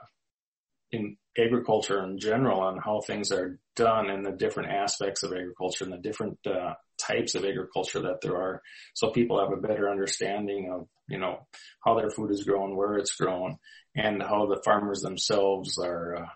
in 0.90 1.16
agriculture 1.38 2.02
in 2.02 2.18
general 2.18 2.60
on 2.60 2.78
how 2.78 3.00
things 3.00 3.30
are 3.30 3.60
done 3.76 4.10
and 4.10 4.26
the 4.26 4.32
different 4.32 4.70
aspects 4.70 5.22
of 5.22 5.32
agriculture 5.32 5.84
and 5.84 5.92
the 5.92 5.98
different 5.98 6.38
uh, 6.46 6.74
types 6.98 7.34
of 7.34 7.44
agriculture 7.44 8.00
that 8.00 8.20
there 8.22 8.36
are, 8.36 8.62
so 8.94 9.10
people 9.10 9.38
have 9.38 9.52
a 9.52 9.60
better 9.60 9.88
understanding 9.88 10.70
of 10.72 10.88
you 11.08 11.18
know 11.18 11.46
how 11.84 11.98
their 11.98 12.10
food 12.10 12.30
is 12.30 12.44
grown, 12.44 12.76
where 12.76 12.96
it's 12.96 13.14
grown, 13.14 13.58
and 13.96 14.22
how 14.22 14.46
the 14.46 14.60
farmers 14.64 15.00
themselves 15.00 15.78
are 15.78 16.16
uh, 16.16 16.26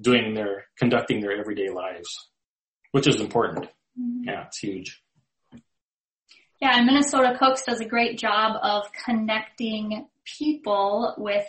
doing 0.00 0.34
their 0.34 0.66
conducting 0.78 1.20
their 1.20 1.38
everyday 1.38 1.70
lives, 1.70 2.08
which 2.92 3.06
is 3.06 3.20
important. 3.20 3.68
Yeah, 3.96 4.44
it's 4.46 4.58
huge. 4.58 5.02
Yeah, 6.60 6.78
and 6.78 6.86
Minnesota 6.86 7.36
Cooks 7.38 7.64
does 7.64 7.80
a 7.80 7.84
great 7.84 8.18
job 8.18 8.56
of 8.62 8.90
connecting 9.04 10.08
people 10.24 11.14
with 11.18 11.46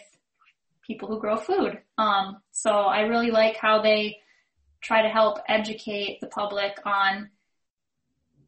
people 0.85 1.07
who 1.07 1.19
grow 1.19 1.37
food. 1.37 1.79
Um, 1.97 2.37
so 2.51 2.71
I 2.71 3.01
really 3.01 3.31
like 3.31 3.57
how 3.57 3.81
they 3.81 4.19
try 4.81 5.01
to 5.01 5.09
help 5.09 5.39
educate 5.47 6.19
the 6.21 6.27
public 6.27 6.77
on, 6.85 7.29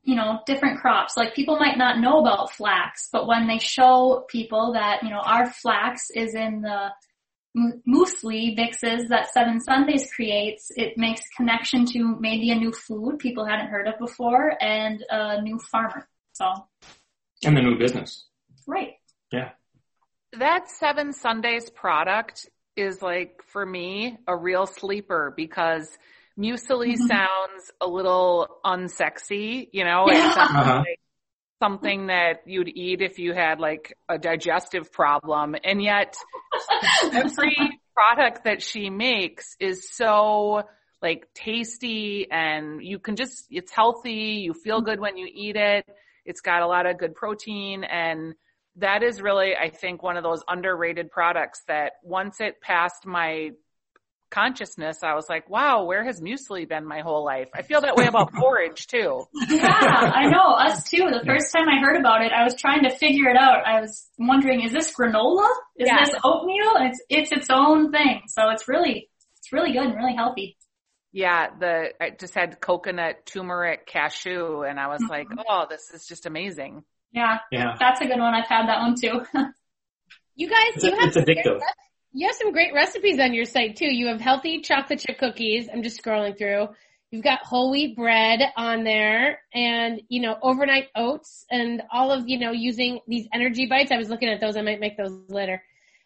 you 0.03 0.15
know, 0.15 0.39
different 0.45 0.79
crops. 0.79 1.15
Like 1.17 1.35
people 1.35 1.57
might 1.57 1.77
not 1.77 1.99
know 1.99 2.19
about 2.19 2.51
flax, 2.53 3.09
but 3.11 3.27
when 3.27 3.47
they 3.47 3.59
show 3.59 4.25
people 4.29 4.73
that, 4.73 5.03
you 5.03 5.09
know, 5.09 5.19
our 5.19 5.51
flax 5.51 6.09
is 6.09 6.35
in 6.35 6.61
the 6.61 6.89
mu- 7.53 7.81
muesli 7.87 8.55
mixes 8.55 9.09
that 9.09 9.31
Seven 9.33 9.59
Sundays 9.59 10.11
creates, 10.13 10.71
it 10.75 10.97
makes 10.97 11.21
connection 11.35 11.85
to 11.87 12.15
maybe 12.19 12.51
a 12.51 12.55
new 12.55 12.71
food 12.71 13.19
people 13.19 13.45
hadn't 13.45 13.67
heard 13.67 13.87
of 13.87 13.99
before 13.99 14.53
and 14.61 15.03
a 15.09 15.41
new 15.41 15.59
farmer. 15.59 16.07
So, 16.33 16.53
And 17.43 17.55
the 17.57 17.61
new 17.61 17.77
business. 17.77 18.25
right. 18.67 18.93
Yeah. 19.31 19.49
That 20.37 20.69
Seven 20.69 21.11
Sundays 21.13 21.69
product 21.69 22.49
is 22.75 23.01
like, 23.01 23.41
for 23.47 23.65
me, 23.65 24.17
a 24.27 24.35
real 24.35 24.65
sleeper 24.65 25.33
because 25.35 25.89
muesli 26.39 26.93
Mhm. 26.93 27.07
sounds 27.07 27.71
a 27.81 27.87
little 27.87 28.47
unsexy, 28.65 29.67
you 29.73 29.83
know, 29.83 30.07
it 30.07 30.15
Yeah. 30.15 30.33
sounds 30.33 30.51
Uh-huh. 30.55 30.77
like 30.79 30.99
something 31.61 32.07
that 32.07 32.47
you'd 32.47 32.69
eat 32.69 33.01
if 33.01 33.19
you 33.19 33.33
had 33.33 33.59
like 33.59 33.93
a 34.07 34.17
digestive 34.17 34.91
problem. 34.93 35.55
And 35.63 35.81
yet 35.83 36.15
every 37.11 37.57
product 37.93 38.45
that 38.45 38.61
she 38.61 38.89
makes 38.89 39.55
is 39.59 39.89
so 39.91 40.63
like 41.01 41.27
tasty 41.33 42.27
and 42.31 42.81
you 42.83 42.99
can 42.99 43.15
just, 43.17 43.47
it's 43.49 43.73
healthy. 43.73 44.41
You 44.45 44.53
feel 44.53 44.81
good 44.81 44.99
when 44.99 45.17
you 45.17 45.27
eat 45.29 45.57
it. 45.57 45.85
It's 46.25 46.41
got 46.41 46.61
a 46.61 46.67
lot 46.67 46.85
of 46.85 46.97
good 46.97 47.15
protein 47.15 47.83
and 47.83 48.35
that 48.77 49.03
is 49.03 49.21
really, 49.21 49.55
I 49.57 49.69
think, 49.69 50.01
one 50.01 50.15
of 50.15 50.23
those 50.23 50.41
underrated 50.47 51.11
products 51.11 51.63
that 51.67 51.93
once 52.03 52.39
it 52.39 52.61
passed 52.61 53.05
my 53.05 53.51
consciousness, 54.29 54.99
I 55.03 55.13
was 55.15 55.27
like, 55.29 55.49
wow, 55.49 55.83
where 55.85 56.03
has 56.03 56.21
muesli 56.21 56.67
been 56.67 56.85
my 56.85 57.01
whole 57.01 57.23
life? 57.25 57.49
I 57.53 57.61
feel 57.61 57.81
that 57.81 57.95
way 57.95 58.07
about 58.07 58.33
porridge 58.39 58.87
too. 58.87 59.25
Yeah, 59.49 59.67
I 59.67 60.27
know. 60.29 60.53
Us 60.53 60.89
too. 60.89 61.09
The 61.11 61.23
first 61.25 61.51
time 61.53 61.67
I 61.67 61.79
heard 61.81 61.97
about 61.99 62.21
it, 62.23 62.31
I 62.31 62.43
was 62.43 62.55
trying 62.55 62.83
to 62.83 62.89
figure 62.89 63.29
it 63.29 63.37
out. 63.37 63.65
I 63.65 63.81
was 63.81 64.07
wondering, 64.17 64.61
is 64.63 64.71
this 64.71 64.93
granola? 64.93 65.47
Is 65.77 65.87
Yeah. 65.87 66.05
this 66.05 66.15
oatmeal? 66.23 66.75
And 66.75 66.89
it's 66.89 67.03
it's 67.09 67.31
its 67.31 67.47
own 67.51 67.91
thing. 67.91 68.21
So 68.27 68.49
it's 68.49 68.67
really 68.67 69.09
it's 69.37 69.51
really 69.51 69.71
good 69.73 69.83
and 69.87 69.95
really 69.95 70.15
healthy. 70.15 70.57
Yeah, 71.11 71.47
the 71.59 71.93
I 71.99 72.11
just 72.11 72.35
had 72.35 72.61
coconut, 72.61 73.25
turmeric, 73.25 73.87
cashew, 73.87 74.61
and 74.61 74.79
I 74.79 74.87
was 74.87 75.01
like, 75.09 75.27
mm-hmm. 75.27 75.39
oh, 75.47 75.65
this 75.69 75.89
is 75.93 76.05
just 76.05 76.25
amazing. 76.27 76.83
Yeah, 77.11 77.39
Yeah. 77.51 77.75
that's 77.79 77.99
a 78.01 78.05
good 78.05 78.19
one. 78.19 78.35
I've 78.35 78.47
had 78.47 78.67
that 78.67 78.79
one 78.79 78.95
too. 78.95 79.21
You 80.35 80.47
guys, 80.47 80.67
It's, 80.75 80.83
you 80.85 80.91
have 80.91 81.07
it's 81.07 81.15
some 81.15 81.25
great 81.25 81.39
addictive. 81.39 81.59
You 82.11 82.27
have 82.27 82.35
some 82.35 82.51
great 82.51 82.73
recipes 82.73 83.19
on 83.19 83.33
your 83.33 83.45
site 83.45 83.75
too. 83.75 83.85
You 83.93 84.07
have 84.07 84.19
healthy 84.19 84.61
chocolate 84.61 84.99
chip 84.99 85.19
cookies. 85.19 85.69
I'm 85.71 85.83
just 85.83 86.01
scrolling 86.01 86.37
through. 86.37 86.69
You've 87.11 87.23
got 87.23 87.39
whole 87.43 87.71
wheat 87.71 87.95
bread 87.95 88.41
on 88.55 88.83
there 88.83 89.41
and, 89.53 90.01
you 90.09 90.21
know, 90.21 90.37
overnight 90.43 90.87
oats 90.95 91.45
and 91.49 91.81
all 91.91 92.11
of, 92.11 92.27
you 92.27 92.37
know, 92.37 92.51
using 92.51 92.99
these 93.07 93.27
energy 93.33 93.65
bites. 93.65 93.91
I 93.91 93.97
was 93.97 94.09
looking 94.09 94.29
at 94.29 94.39
those. 94.39 94.55
I 94.57 94.61
might 94.61 94.79
make 94.79 94.95
those 94.95 95.11
later. 95.27 95.61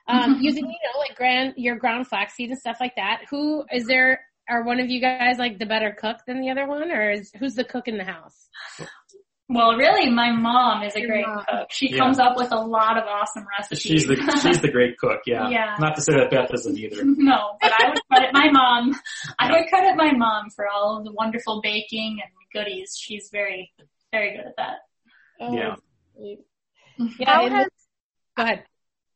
Um, 0.07 0.37
using, 0.41 0.65
you 0.65 0.71
know, 0.71 0.99
like 0.99 1.17
grand, 1.17 1.53
your 1.57 1.75
ground 1.75 2.07
flaxseed 2.07 2.49
and 2.49 2.59
stuff 2.59 2.77
like 2.79 2.95
that. 2.95 3.23
Who 3.29 3.65
is 3.71 3.85
there, 3.85 4.21
are 4.49 4.63
one 4.63 4.79
of 4.79 4.89
you 4.89 5.01
guys 5.01 5.37
like 5.37 5.59
the 5.59 5.65
better 5.65 5.95
cook 5.99 6.17
than 6.25 6.39
the 6.39 6.49
other 6.49 6.67
one 6.67 6.91
or 6.91 7.11
is, 7.11 7.31
who's 7.37 7.55
the 7.55 7.65
cook 7.65 7.87
in 7.87 7.97
the 7.97 8.05
house? 8.05 8.49
Well, 9.53 9.75
really, 9.77 10.09
my 10.09 10.31
mom 10.31 10.83
is 10.83 10.95
a 10.95 10.99
Your 10.99 11.09
great 11.09 11.27
mom. 11.27 11.43
cook. 11.49 11.67
She 11.71 11.89
Yeah. 11.91 11.97
comes 11.99 12.19
up 12.19 12.35
with 12.37 12.51
a 12.51 12.59
lot 12.59 12.97
of 12.97 13.03
awesome 13.05 13.45
recipes. 13.57 13.81
She's 13.81 14.07
the 14.07 14.15
she's 14.41 14.59
the 14.61 14.71
great 14.71 14.97
cook. 14.97 15.21
Yeah. 15.25 15.49
Yeah. 15.53 15.75
Not 15.79 15.95
to 15.95 16.01
say 16.01 16.13
that 16.13 16.29
Beth 16.31 16.49
isn't 16.53 16.77
either. 16.77 16.97
no, 17.03 17.57
but 17.61 17.71
I 17.79 17.89
would 17.89 17.99
credit 18.11 18.29
my 18.33 18.49
mom. 18.51 18.93
I 19.39 19.51
would 19.51 19.67
credit 19.69 19.95
my 19.95 20.11
mom 20.13 20.49
for 20.49 20.67
all 20.67 20.97
of 20.97 21.03
the 21.05 21.11
wonderful 21.11 21.61
baking 21.61 22.19
and 22.23 22.31
goodies. 22.53 22.97
She's 22.99 23.29
very, 23.31 23.71
very 24.11 24.35
good 24.37 24.45
at 24.47 24.55
that. 24.57 24.75
Oh, 25.39 25.53
Yeah. 25.55 25.75
sweet. 26.15 26.39
How 27.25 27.47
has, 27.49 27.67
go 28.37 28.43
ahead. 28.43 28.63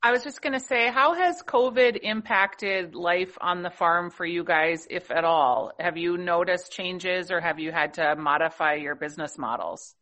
I 0.04 0.12
was 0.12 0.24
just 0.24 0.42
going 0.42 0.54
to 0.54 0.60
say, 0.60 0.90
how 0.92 1.14
has 1.16 1.42
COVID 1.44 2.00
impacted 2.04 2.94
life 2.96 3.36
on 3.42 3.64
the 3.64 3.70
farm 3.72 4.10
for 4.12 4.26
you 4.26 4.44
guys, 4.44 4.88
if 4.90 5.10
at 5.12 5.24
all? 5.26 5.72
Have 5.80 5.98
you 5.98 6.18
noticed 6.18 6.72
changes 6.72 7.32
or 7.32 7.42
have 7.42 7.60
you 7.60 7.72
had 7.72 7.96
to 7.96 8.16
modify 8.16 8.76
your 8.76 8.96
business 8.96 9.38
models? 9.38 9.96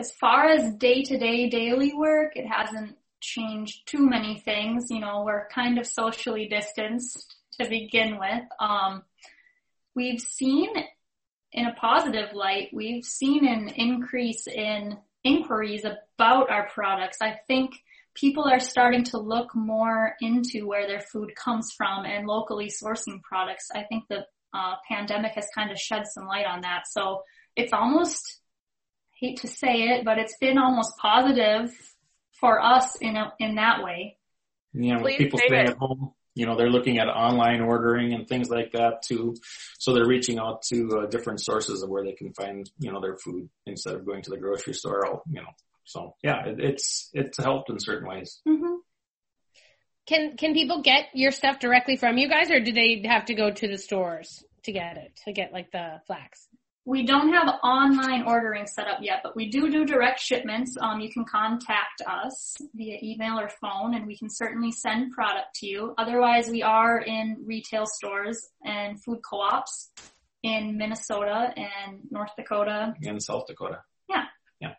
As 0.00 0.10
far 0.12 0.48
as 0.48 0.74
day 0.76 1.02
to 1.02 1.18
day 1.18 1.50
daily 1.50 1.92
work, 1.92 2.32
it 2.34 2.46
hasn't 2.46 2.96
changed 3.20 3.86
too 3.86 4.08
many 4.08 4.40
things. 4.40 4.86
You 4.90 5.00
know, 5.00 5.24
we're 5.26 5.46
kind 5.48 5.78
of 5.78 5.86
socially 5.86 6.48
distanced 6.48 7.36
to 7.60 7.68
begin 7.68 8.18
with. 8.18 8.44
Um, 8.58 9.02
we've 9.94 10.20
seen 10.20 10.70
in 11.52 11.66
a 11.66 11.74
positive 11.74 12.32
light, 12.32 12.70
we've 12.72 13.04
seen 13.04 13.46
an 13.46 13.68
increase 13.68 14.46
in 14.46 14.96
inquiries 15.22 15.84
about 15.84 16.50
our 16.50 16.70
products. 16.70 17.18
I 17.20 17.38
think 17.46 17.74
people 18.14 18.44
are 18.44 18.60
starting 18.60 19.04
to 19.04 19.18
look 19.18 19.54
more 19.54 20.14
into 20.22 20.66
where 20.66 20.86
their 20.86 21.00
food 21.00 21.34
comes 21.34 21.72
from 21.76 22.06
and 22.06 22.26
locally 22.26 22.68
sourcing 22.68 23.20
products. 23.22 23.68
I 23.74 23.82
think 23.82 24.04
the 24.08 24.24
uh, 24.54 24.76
pandemic 24.88 25.32
has 25.32 25.48
kind 25.54 25.70
of 25.70 25.78
shed 25.78 26.06
some 26.06 26.26
light 26.26 26.46
on 26.46 26.62
that. 26.62 26.86
So 26.86 27.24
it's 27.54 27.74
almost 27.74 28.39
hate 29.20 29.40
to 29.40 29.48
say 29.48 29.82
it, 29.90 30.04
but 30.04 30.18
it's 30.18 30.36
been 30.40 30.58
almost 30.58 30.96
positive 30.96 31.70
for 32.40 32.60
us 32.60 32.96
in 32.96 33.16
a, 33.16 33.32
in 33.38 33.56
that 33.56 33.82
way. 33.82 34.16
You 34.72 34.94
know, 34.94 35.02
with 35.02 35.18
people 35.18 35.38
say 35.38 35.46
staying 35.48 35.66
it. 35.66 35.70
at 35.70 35.76
home, 35.76 36.12
you 36.34 36.46
know, 36.46 36.56
they're 36.56 36.70
looking 36.70 36.98
at 36.98 37.08
online 37.08 37.60
ordering 37.60 38.14
and 38.14 38.26
things 38.26 38.48
like 38.48 38.72
that 38.72 39.02
too. 39.02 39.36
So 39.78 39.92
they're 39.92 40.06
reaching 40.06 40.38
out 40.38 40.62
to 40.72 41.00
uh, 41.00 41.06
different 41.06 41.40
sources 41.40 41.82
of 41.82 41.90
where 41.90 42.04
they 42.04 42.12
can 42.12 42.32
find, 42.32 42.70
you 42.78 42.92
know, 42.92 43.00
their 43.00 43.16
food 43.16 43.48
instead 43.66 43.94
of 43.94 44.06
going 44.06 44.22
to 44.22 44.30
the 44.30 44.38
grocery 44.38 44.74
store. 44.74 45.06
Or, 45.06 45.22
you 45.28 45.42
know, 45.42 45.48
so 45.84 46.14
yeah, 46.22 46.46
it, 46.46 46.60
it's 46.60 47.10
it's 47.12 47.36
helped 47.38 47.68
in 47.68 47.78
certain 47.78 48.08
ways. 48.08 48.40
Mm-hmm. 48.48 48.76
Can 50.06 50.36
can 50.36 50.54
people 50.54 50.82
get 50.82 51.06
your 51.14 51.32
stuff 51.32 51.58
directly 51.58 51.96
from 51.96 52.16
you 52.16 52.28
guys, 52.28 52.50
or 52.50 52.60
do 52.60 52.72
they 52.72 53.02
have 53.06 53.26
to 53.26 53.34
go 53.34 53.50
to 53.50 53.68
the 53.68 53.78
stores 53.78 54.42
to 54.64 54.72
get 54.72 54.96
it 54.96 55.20
to 55.24 55.32
get 55.32 55.52
like 55.52 55.72
the 55.72 56.00
flax? 56.06 56.46
We 56.86 57.04
don't 57.04 57.32
have 57.32 57.46
online 57.62 58.22
ordering 58.26 58.66
set 58.66 58.88
up 58.88 58.98
yet, 59.02 59.20
but 59.22 59.36
we 59.36 59.50
do 59.50 59.70
do 59.70 59.84
direct 59.84 60.18
shipments. 60.18 60.76
Um, 60.80 61.00
you 61.00 61.12
can 61.12 61.24
contact 61.24 62.00
us 62.06 62.56
via 62.74 62.96
email 63.02 63.38
or 63.38 63.50
phone, 63.60 63.94
and 63.94 64.06
we 64.06 64.16
can 64.16 64.28
certainly 64.30 64.72
send 64.72 65.12
product 65.12 65.54
to 65.56 65.66
you. 65.66 65.94
Otherwise, 65.98 66.48
we 66.48 66.62
are 66.62 66.98
in 66.98 67.36
retail 67.46 67.84
stores 67.86 68.48
and 68.64 69.02
food 69.04 69.18
co-ops 69.28 69.90
in 70.42 70.78
Minnesota 70.78 71.52
and 71.56 72.00
North 72.10 72.30
Dakota. 72.36 72.94
and 73.02 73.22
South 73.22 73.46
Dakota, 73.46 73.82
Yeah. 74.08 74.24
Yeah. 74.60 74.72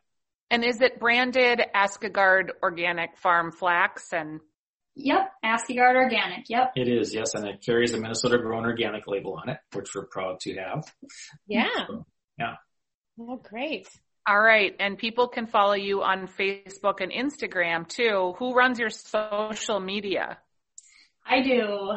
And 0.49 0.65
is 0.65 0.81
it 0.81 0.99
branded 0.99 1.61
Askegard 1.75 2.51
Organic 2.63 3.15
Farm 3.17 3.51
Flax? 3.51 4.11
And 4.11 4.39
Yep, 4.95 5.31
Askegard 5.43 5.95
Organic. 5.95 6.49
Yep. 6.49 6.73
It 6.75 6.87
is, 6.87 7.13
yes, 7.13 7.33
and 7.33 7.47
it 7.47 7.61
carries 7.61 7.93
a 7.93 7.99
Minnesota 7.99 8.37
grown 8.37 8.65
organic 8.65 9.07
label 9.07 9.39
on 9.41 9.49
it, 9.49 9.57
which 9.73 9.89
we're 9.95 10.05
proud 10.05 10.39
to 10.41 10.55
have. 10.55 10.83
Yeah. 11.47 11.67
So, 11.87 12.05
yeah. 12.37 12.55
Oh, 13.19 13.37
great. 13.37 13.87
All 14.27 14.39
right. 14.39 14.75
And 14.79 14.97
people 14.97 15.27
can 15.27 15.47
follow 15.47 15.73
you 15.73 16.03
on 16.03 16.27
Facebook 16.27 17.01
and 17.01 17.11
Instagram 17.11 17.87
too. 17.87 18.35
Who 18.37 18.53
runs 18.53 18.79
your 18.79 18.89
social 18.89 19.79
media? 19.79 20.37
I 21.25 21.41
do. 21.41 21.93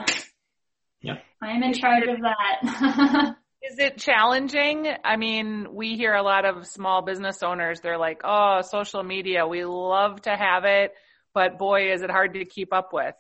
Yeah. 1.02 1.18
I'm 1.42 1.62
in 1.62 1.74
charge 1.74 2.04
of 2.04 2.16
that. 2.22 3.36
Is 3.62 3.78
it 3.78 3.98
challenging? 3.98 4.86
I 5.04 5.16
mean, 5.16 5.68
we 5.72 5.96
hear 5.96 6.14
a 6.14 6.22
lot 6.22 6.44
of 6.44 6.66
small 6.66 7.02
business 7.02 7.42
owners, 7.42 7.80
they're 7.80 7.98
like, 7.98 8.20
oh, 8.22 8.60
social 8.60 9.02
media, 9.02 9.46
we 9.46 9.64
love 9.64 10.20
to 10.22 10.30
have 10.30 10.64
it, 10.64 10.92
but 11.34 11.58
boy, 11.58 11.92
is 11.92 12.02
it 12.02 12.10
hard 12.10 12.34
to 12.34 12.44
keep 12.44 12.72
up 12.72 12.92
with. 12.92 13.14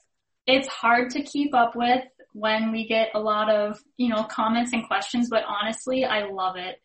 it's 0.46 0.68
hard 0.68 1.10
to 1.10 1.22
keep 1.22 1.54
up 1.54 1.74
with 1.74 2.04
when 2.32 2.72
we 2.72 2.86
get 2.86 3.10
a 3.14 3.20
lot 3.20 3.48
of, 3.50 3.78
you 3.96 4.08
know, 4.08 4.24
comments 4.24 4.72
and 4.72 4.86
questions, 4.86 5.28
but 5.30 5.44
honestly, 5.44 6.04
I 6.04 6.26
love 6.30 6.56
it. 6.56 6.80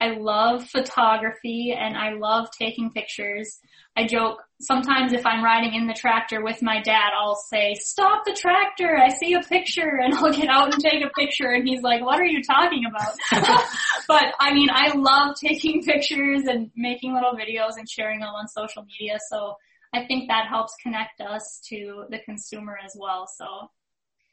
I 0.00 0.08
love 0.18 0.68
photography 0.68 1.74
and 1.78 1.96
I 1.96 2.12
love 2.12 2.48
taking 2.50 2.90
pictures. 2.90 3.60
I 3.96 4.06
joke 4.06 4.42
sometimes 4.60 5.14
if 5.14 5.24
I'm 5.24 5.42
riding 5.42 5.72
in 5.72 5.86
the 5.86 5.94
tractor 5.94 6.42
with 6.42 6.60
my 6.62 6.82
dad, 6.82 7.10
I'll 7.18 7.34
say, 7.34 7.74
stop 7.74 8.24
the 8.26 8.34
tractor. 8.34 8.96
I 8.96 9.08
see 9.08 9.32
a 9.32 9.40
picture 9.40 10.00
and 10.02 10.14
I'll 10.14 10.32
get 10.32 10.48
out 10.48 10.72
and 10.72 10.82
take 10.82 11.02
a 11.02 11.10
picture 11.18 11.48
and 11.48 11.66
he's 11.66 11.82
like, 11.82 12.02
what 12.02 12.20
are 12.20 12.26
you 12.26 12.42
talking 12.42 12.84
about? 12.84 13.14
but 14.08 14.34
I 14.38 14.52
mean, 14.52 14.68
I 14.70 14.94
love 14.94 15.36
taking 15.42 15.82
pictures 15.86 16.42
and 16.44 16.70
making 16.76 17.14
little 17.14 17.32
videos 17.32 17.78
and 17.78 17.88
sharing 17.88 18.20
them 18.20 18.30
on 18.30 18.48
social 18.48 18.84
media. 18.84 19.18
So 19.30 19.56
I 19.96 20.06
think 20.06 20.28
that 20.28 20.46
helps 20.48 20.74
connect 20.82 21.20
us 21.20 21.60
to 21.68 22.04
the 22.10 22.18
consumer 22.20 22.78
as 22.84 22.96
well. 22.98 23.26
So 23.26 23.70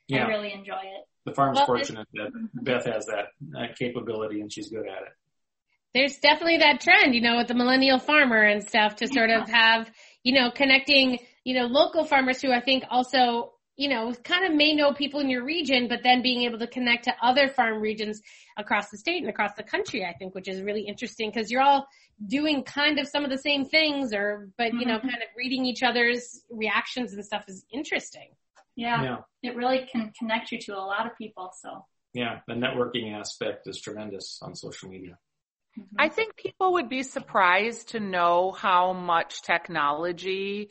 Yeah. 0.08 0.26
I 0.26 0.28
really 0.28 0.54
enjoy 0.54 0.82
it. 0.82 1.08
The 1.26 1.34
farm's 1.34 1.58
Well, 1.58 1.65
fortunate 1.67 2.08
that 2.13 2.34
mm-hmm. 2.34 2.63
Beth 2.63 2.86
has 2.86 3.06
that, 3.06 3.28
that 3.52 3.78
capability 3.78 4.41
and 4.41 4.52
she's 4.52 4.69
good 4.69 4.88
at 4.88 5.04
it. 5.04 5.13
There's 5.93 6.17
definitely 6.17 6.58
that 6.58 6.82
trend, 6.82 7.15
you 7.15 7.21
know, 7.21 7.38
with 7.38 7.47
the 7.47 7.54
millennial 7.54 7.99
farmer 7.99 8.41
and 8.41 8.63
stuff 8.67 8.97
to 8.97 9.08
sort 9.08 9.30
of 9.30 9.47
have, 9.47 9.89
you 10.23 10.34
know, 10.34 10.49
connecting, 10.52 11.19
you 11.43 11.56
know, 11.56 11.67
local 11.67 12.04
farmers 12.04 12.41
who 12.41 12.52
I 12.52 12.62
think 12.62 12.84
also, 12.89 13.52
you 13.75 13.89
know, 13.89 14.13
kind 14.23 14.45
of 14.45 14.53
may 14.53 14.73
know 14.73 14.93
people 14.93 15.19
in 15.19 15.29
your 15.29 15.43
region, 15.43 15.88
but 15.88 16.03
then 16.03 16.21
being 16.21 16.43
able 16.43 16.59
to 16.59 16.67
connect 16.67 17.05
to 17.05 17.15
other 17.21 17.47
farm 17.49 17.81
regions 17.81 18.21
across 18.57 18.89
the 18.89 18.97
state 18.97 19.21
and 19.21 19.29
across 19.29 19.53
the 19.55 19.63
country, 19.63 20.05
I 20.05 20.13
think, 20.13 20.36
which 20.36 20.47
is 20.47 20.62
really 20.62 20.81
interesting 20.81 21.31
because 21.31 21.49
you're 21.49 21.62
all 21.62 21.88
doing 22.27 22.63
kind 22.63 22.99
of 22.99 23.07
some 23.07 23.23
of 23.23 23.31
the 23.31 23.38
same 23.38 23.65
things 23.65 24.13
or, 24.13 24.49
but, 24.57 24.73
you 24.73 24.86
know, 24.86 24.99
Mhm. 24.99 25.09
kind 25.09 25.23
of 25.23 25.29
reading 25.36 25.65
each 25.65 25.81
other's 25.81 26.45
reactions 26.51 27.13
and 27.13 27.25
stuff 27.25 27.45
is 27.47 27.65
interesting. 27.71 28.36
Yeah, 28.75 29.03
Yeah. 29.03 29.17
It 29.41 29.55
really 29.55 29.86
can 29.86 30.12
connect 30.17 30.51
you 30.51 30.59
to 30.59 30.77
a 30.77 30.86
lot 30.86 31.05
of 31.07 31.17
people. 31.17 31.51
So 31.55 31.86
Yeah. 32.13 32.41
The 32.47 32.53
networking 32.53 33.12
aspect 33.12 33.67
is 33.67 33.81
tremendous 33.81 34.39
on 34.43 34.55
social 34.55 34.88
media. 34.89 35.17
I 35.97 36.07
think 36.09 36.36
people 36.36 36.73
would 36.73 36.88
be 36.89 37.01
surprised 37.01 37.89
to 37.89 37.99
know 37.99 38.51
how 38.51 38.93
much 38.93 39.41
technology 39.41 40.69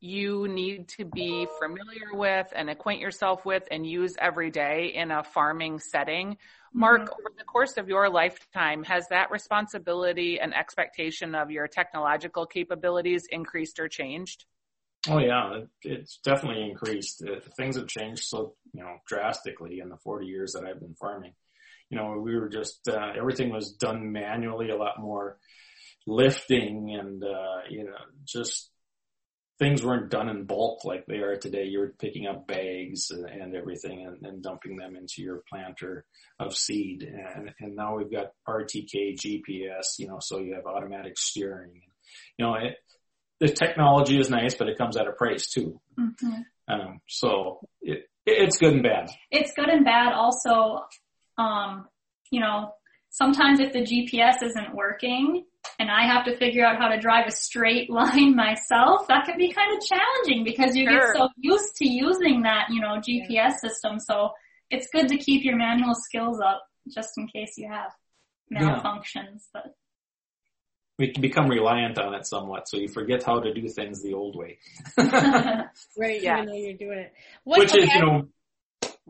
you 0.00 0.48
need 0.48 0.88
to 0.88 1.04
be 1.04 1.46
familiar 1.46 2.14
with 2.14 2.50
and 2.54 2.70
acquaint 2.70 3.00
yourself 3.00 3.44
with 3.44 3.64
and 3.70 3.86
use 3.86 4.14
every 4.18 4.50
day 4.50 4.92
in 4.94 5.10
a 5.10 5.22
farming 5.22 5.78
setting. 5.78 6.38
Mark, 6.72 7.12
over 7.12 7.30
the 7.36 7.44
course 7.44 7.76
of 7.76 7.88
your 7.88 8.08
lifetime, 8.08 8.82
has 8.84 9.08
that 9.08 9.30
responsibility 9.30 10.40
and 10.40 10.54
expectation 10.54 11.34
of 11.34 11.50
your 11.50 11.68
technological 11.68 12.46
capabilities 12.46 13.26
increased 13.30 13.78
or 13.78 13.88
changed? 13.88 14.46
Oh 15.08 15.18
yeah, 15.18 15.54
it, 15.54 15.68
it's 15.82 16.18
definitely 16.18 16.62
increased. 16.62 17.22
Uh, 17.22 17.40
things 17.56 17.76
have 17.76 17.86
changed 17.86 18.24
so, 18.24 18.54
you 18.72 18.82
know, 18.82 18.96
drastically 19.06 19.80
in 19.80 19.88
the 19.88 19.96
40 19.96 20.26
years 20.26 20.52
that 20.52 20.64
I've 20.64 20.80
been 20.80 20.94
farming. 20.94 21.32
You 21.88 21.98
know, 21.98 22.18
we 22.18 22.38
were 22.38 22.48
just, 22.48 22.88
uh, 22.88 23.12
everything 23.16 23.50
was 23.50 23.72
done 23.72 24.12
manually, 24.12 24.70
a 24.70 24.76
lot 24.76 25.00
more 25.00 25.38
lifting 26.06 26.96
and, 26.98 27.24
uh, 27.24 27.62
you 27.68 27.84
know, 27.84 27.96
just 28.24 28.70
things 29.60 29.84
weren't 29.84 30.10
done 30.10 30.30
in 30.30 30.44
bulk 30.44 30.84
like 30.86 31.04
they 31.06 31.18
are 31.18 31.36
today. 31.36 31.64
You're 31.66 31.90
picking 32.00 32.26
up 32.26 32.46
bags 32.46 33.10
and, 33.10 33.26
and 33.26 33.54
everything 33.54 34.06
and, 34.06 34.16
and 34.26 34.42
dumping 34.42 34.76
them 34.76 34.96
into 34.96 35.22
your 35.22 35.42
planter 35.48 36.06
of 36.40 36.56
seed. 36.56 37.02
And, 37.02 37.52
and 37.60 37.76
now 37.76 37.96
we've 37.96 38.10
got 38.10 38.32
RTK 38.48 39.16
GPS, 39.20 39.98
you 39.98 40.08
know, 40.08 40.16
so 40.18 40.38
you 40.38 40.54
have 40.54 40.64
automatic 40.64 41.18
steering. 41.18 41.82
You 42.38 42.46
know, 42.46 42.54
it, 42.54 42.76
the 43.38 43.48
technology 43.48 44.18
is 44.18 44.30
nice, 44.30 44.54
but 44.54 44.68
it 44.68 44.78
comes 44.78 44.96
at 44.96 45.06
a 45.06 45.12
price 45.12 45.48
too. 45.48 45.78
Mhm. 45.98 46.44
Um, 46.66 47.00
so 47.06 47.60
it, 47.82 48.08
it's 48.24 48.56
good 48.56 48.72
and 48.72 48.82
bad. 48.82 49.10
it's 49.30 49.52
good 49.52 49.68
and 49.68 49.84
bad. 49.84 50.14
Also, 50.14 50.86
um, 51.36 51.86
you 52.30 52.40
know, 52.40 52.72
sometimes 53.10 53.60
if 53.60 53.72
the 53.74 53.80
GPS 53.80 54.42
isn't 54.42 54.74
working 54.74 55.44
and 55.78 55.90
I 55.90 56.06
have 56.06 56.24
to 56.26 56.36
figure 56.36 56.64
out 56.64 56.78
how 56.78 56.88
to 56.88 56.98
drive 56.98 57.26
a 57.26 57.30
straight 57.30 57.90
line 58.00 58.34
myself, 58.36 59.08
that 59.08 59.24
can 59.24 59.36
be 59.38 59.52
kind 59.52 59.76
of 59.76 59.82
challenging 59.82 60.44
because 60.44 60.76
you 60.76 60.88
Sure. 60.88 60.98
get 60.98 61.16
so 61.16 61.28
used 61.38 61.74
to 61.76 61.88
using 61.88 62.42
that, 62.42 62.68
you 62.70 62.80
know, 62.80 63.00
GPS 63.00 63.54
system. 63.60 63.98
So 63.98 64.30
it's 64.70 64.88
good 64.92 65.08
to 65.08 65.16
keep 65.16 65.44
your 65.44 65.56
manual 65.56 65.94
skills 65.94 66.40
up 66.40 66.62
just 66.92 67.10
in 67.16 67.26
case 67.28 67.54
you 67.56 67.68
have 67.68 67.92
Yeah. 68.50 68.60
malfunctions. 68.82 69.48
But 69.52 69.74
We 70.98 71.12
can 71.12 71.22
become 71.22 71.48
reliant 71.48 71.98
on 71.98 72.12
it 72.14 72.26
somewhat, 72.26 72.68
so 72.68 72.76
you 72.76 72.88
forget 72.88 73.22
how 73.22 73.40
to 73.40 73.54
do 73.54 73.66
things 73.68 74.02
the 74.02 74.12
old 74.12 74.36
way. 74.36 74.58
Right. 75.96 76.22
Yeah. 76.22 76.42
Even 76.42 76.46
though 76.46 76.54
you're 76.54 76.74
doing 76.74 76.98
it. 76.98 77.14
What, 77.44 77.60
Which 77.60 77.74
is, 77.74 77.90
you 77.94 78.00
know, 78.02 78.28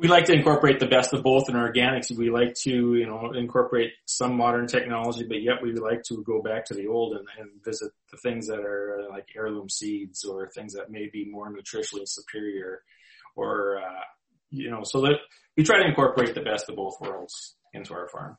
we 0.00 0.08
like 0.08 0.24
to 0.24 0.32
incorporate 0.32 0.80
the 0.80 0.86
best 0.86 1.12
of 1.12 1.22
both 1.22 1.50
in 1.50 1.56
organics. 1.56 2.10
We 2.10 2.30
like 2.30 2.54
to, 2.62 2.94
you 2.94 3.06
know, 3.06 3.32
incorporate 3.32 3.92
some 4.06 4.34
modern 4.34 4.66
technology, 4.66 5.26
but 5.28 5.42
yet 5.42 5.56
we 5.62 5.72
like 5.74 6.02
to 6.04 6.22
go 6.22 6.40
back 6.40 6.64
to 6.66 6.74
the 6.74 6.86
old 6.86 7.16
and, 7.16 7.26
and 7.38 7.62
visit 7.62 7.92
the 8.10 8.16
things 8.16 8.46
that 8.46 8.60
are 8.60 9.06
like 9.10 9.28
heirloom 9.36 9.68
seeds 9.68 10.24
or 10.24 10.48
things 10.48 10.72
that 10.72 10.90
may 10.90 11.10
be 11.12 11.26
more 11.26 11.52
nutritionally 11.52 12.08
superior 12.08 12.82
or, 13.36 13.78
uh, 13.78 14.04
you 14.50 14.70
know, 14.70 14.80
so 14.84 15.02
that 15.02 15.16
we 15.58 15.64
try 15.64 15.78
to 15.78 15.86
incorporate 15.86 16.34
the 16.34 16.40
best 16.40 16.70
of 16.70 16.76
both 16.76 16.98
worlds 16.98 17.56
into 17.74 17.92
our 17.92 18.08
farm. 18.08 18.38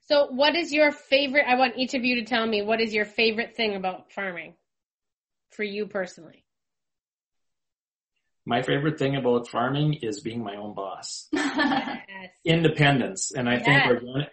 So 0.00 0.26
what 0.26 0.54
is 0.54 0.70
your 0.70 0.92
favorite, 0.92 1.46
I 1.48 1.54
want 1.54 1.78
each 1.78 1.94
of 1.94 2.04
you 2.04 2.16
to 2.16 2.24
tell 2.24 2.46
me, 2.46 2.60
what 2.60 2.82
is 2.82 2.92
your 2.92 3.06
favorite 3.06 3.56
thing 3.56 3.74
about 3.74 4.12
farming 4.12 4.52
for 5.50 5.64
you 5.64 5.86
personally? 5.86 6.44
My 8.46 8.62
favorite 8.62 8.98
thing 8.98 9.16
about 9.16 9.48
farming 9.48 9.94
is 10.02 10.20
being 10.20 10.42
my 10.42 10.56
own 10.56 10.74
boss. 10.74 11.28
Yes. 12.12 12.30
Independence. 12.44 13.32
And 13.34 13.48
I 13.48 13.58
think 13.58 13.86
organic, 13.86 14.28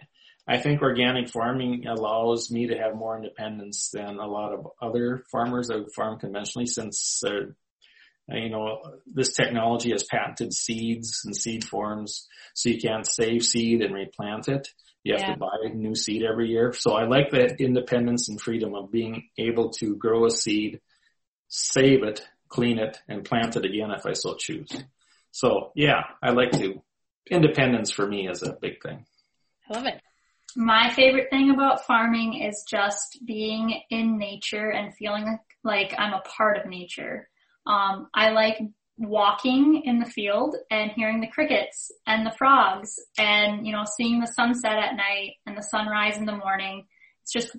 I 0.46 0.58
think 0.58 0.82
organic 0.82 1.28
farming 1.30 1.86
allows 1.86 2.50
me 2.50 2.66
to 2.68 2.76
have 2.76 2.94
more 2.94 3.16
independence 3.16 3.90
than 3.92 4.18
a 4.18 4.26
lot 4.26 4.52
of 4.52 4.66
other 4.82 5.24
farmers 5.30 5.68
that 5.68 5.92
farm 5.94 6.18
conventionally 6.18 6.66
since, 6.66 7.22
uh, 7.24 7.46
you 8.28 8.50
know, 8.50 8.80
this 9.06 9.32
technology 9.34 9.90
has 9.92 10.04
patented 10.04 10.52
seeds 10.52 11.22
and 11.24 11.34
seed 11.36 11.64
forms, 11.64 12.26
so 12.54 12.68
you 12.68 12.78
can't 12.80 13.06
save 13.06 13.42
seed 13.42 13.80
and 13.82 13.94
replant 13.94 14.48
it. 14.48 14.68
You 15.04 15.14
have 15.14 15.22
Yeah. 15.22 15.32
to 15.34 15.38
buy 15.38 15.56
new 15.74 15.94
seed 15.94 16.22
every 16.22 16.48
year. 16.50 16.72
So 16.72 16.92
I 16.92 17.04
like 17.06 17.30
that 17.30 17.60
independence 17.60 18.28
and 18.28 18.40
freedom 18.40 18.74
of 18.74 18.90
being 18.90 19.28
able 19.38 19.70
to 19.80 19.96
grow 19.96 20.26
a 20.26 20.30
seed, 20.30 20.80
save 21.48 22.02
it, 22.02 22.26
clean 22.48 22.78
it, 22.78 22.98
and 23.08 23.24
plant 23.24 23.56
it 23.56 23.64
again 23.64 23.90
if 23.90 24.06
I 24.06 24.12
so 24.12 24.34
choose. 24.34 24.70
So 25.30 25.72
yeah, 25.74 26.02
I 26.22 26.30
like 26.30 26.52
to. 26.52 26.82
Independence 27.30 27.90
for 27.90 28.06
me 28.06 28.28
is 28.28 28.42
a 28.42 28.56
big 28.60 28.82
thing. 28.82 29.04
I 29.68 29.74
love 29.74 29.86
it. 29.86 30.00
My 30.56 30.90
favorite 30.90 31.28
thing 31.30 31.50
about 31.50 31.86
farming 31.86 32.40
is 32.40 32.64
just 32.68 33.18
being 33.26 33.82
in 33.90 34.18
nature 34.18 34.70
and 34.70 34.94
feeling 34.94 35.38
like 35.62 35.94
I'm 35.98 36.14
a 36.14 36.22
part 36.22 36.56
of 36.56 36.66
nature. 36.66 37.28
Um, 37.66 38.08
I 38.14 38.30
like 38.30 38.58
walking 38.96 39.82
in 39.84 40.00
the 40.00 40.06
field 40.06 40.56
and 40.70 40.90
hearing 40.92 41.20
the 41.20 41.28
crickets 41.28 41.92
and 42.06 42.26
the 42.26 42.32
frogs 42.32 42.98
and, 43.18 43.66
you 43.66 43.72
know, 43.72 43.84
seeing 43.96 44.20
the 44.20 44.26
sunset 44.26 44.72
at 44.72 44.96
night 44.96 45.34
and 45.46 45.56
the 45.56 45.62
sunrise 45.62 46.16
in 46.16 46.24
the 46.24 46.34
morning. 46.34 46.86
It's 47.22 47.32
just, 47.32 47.54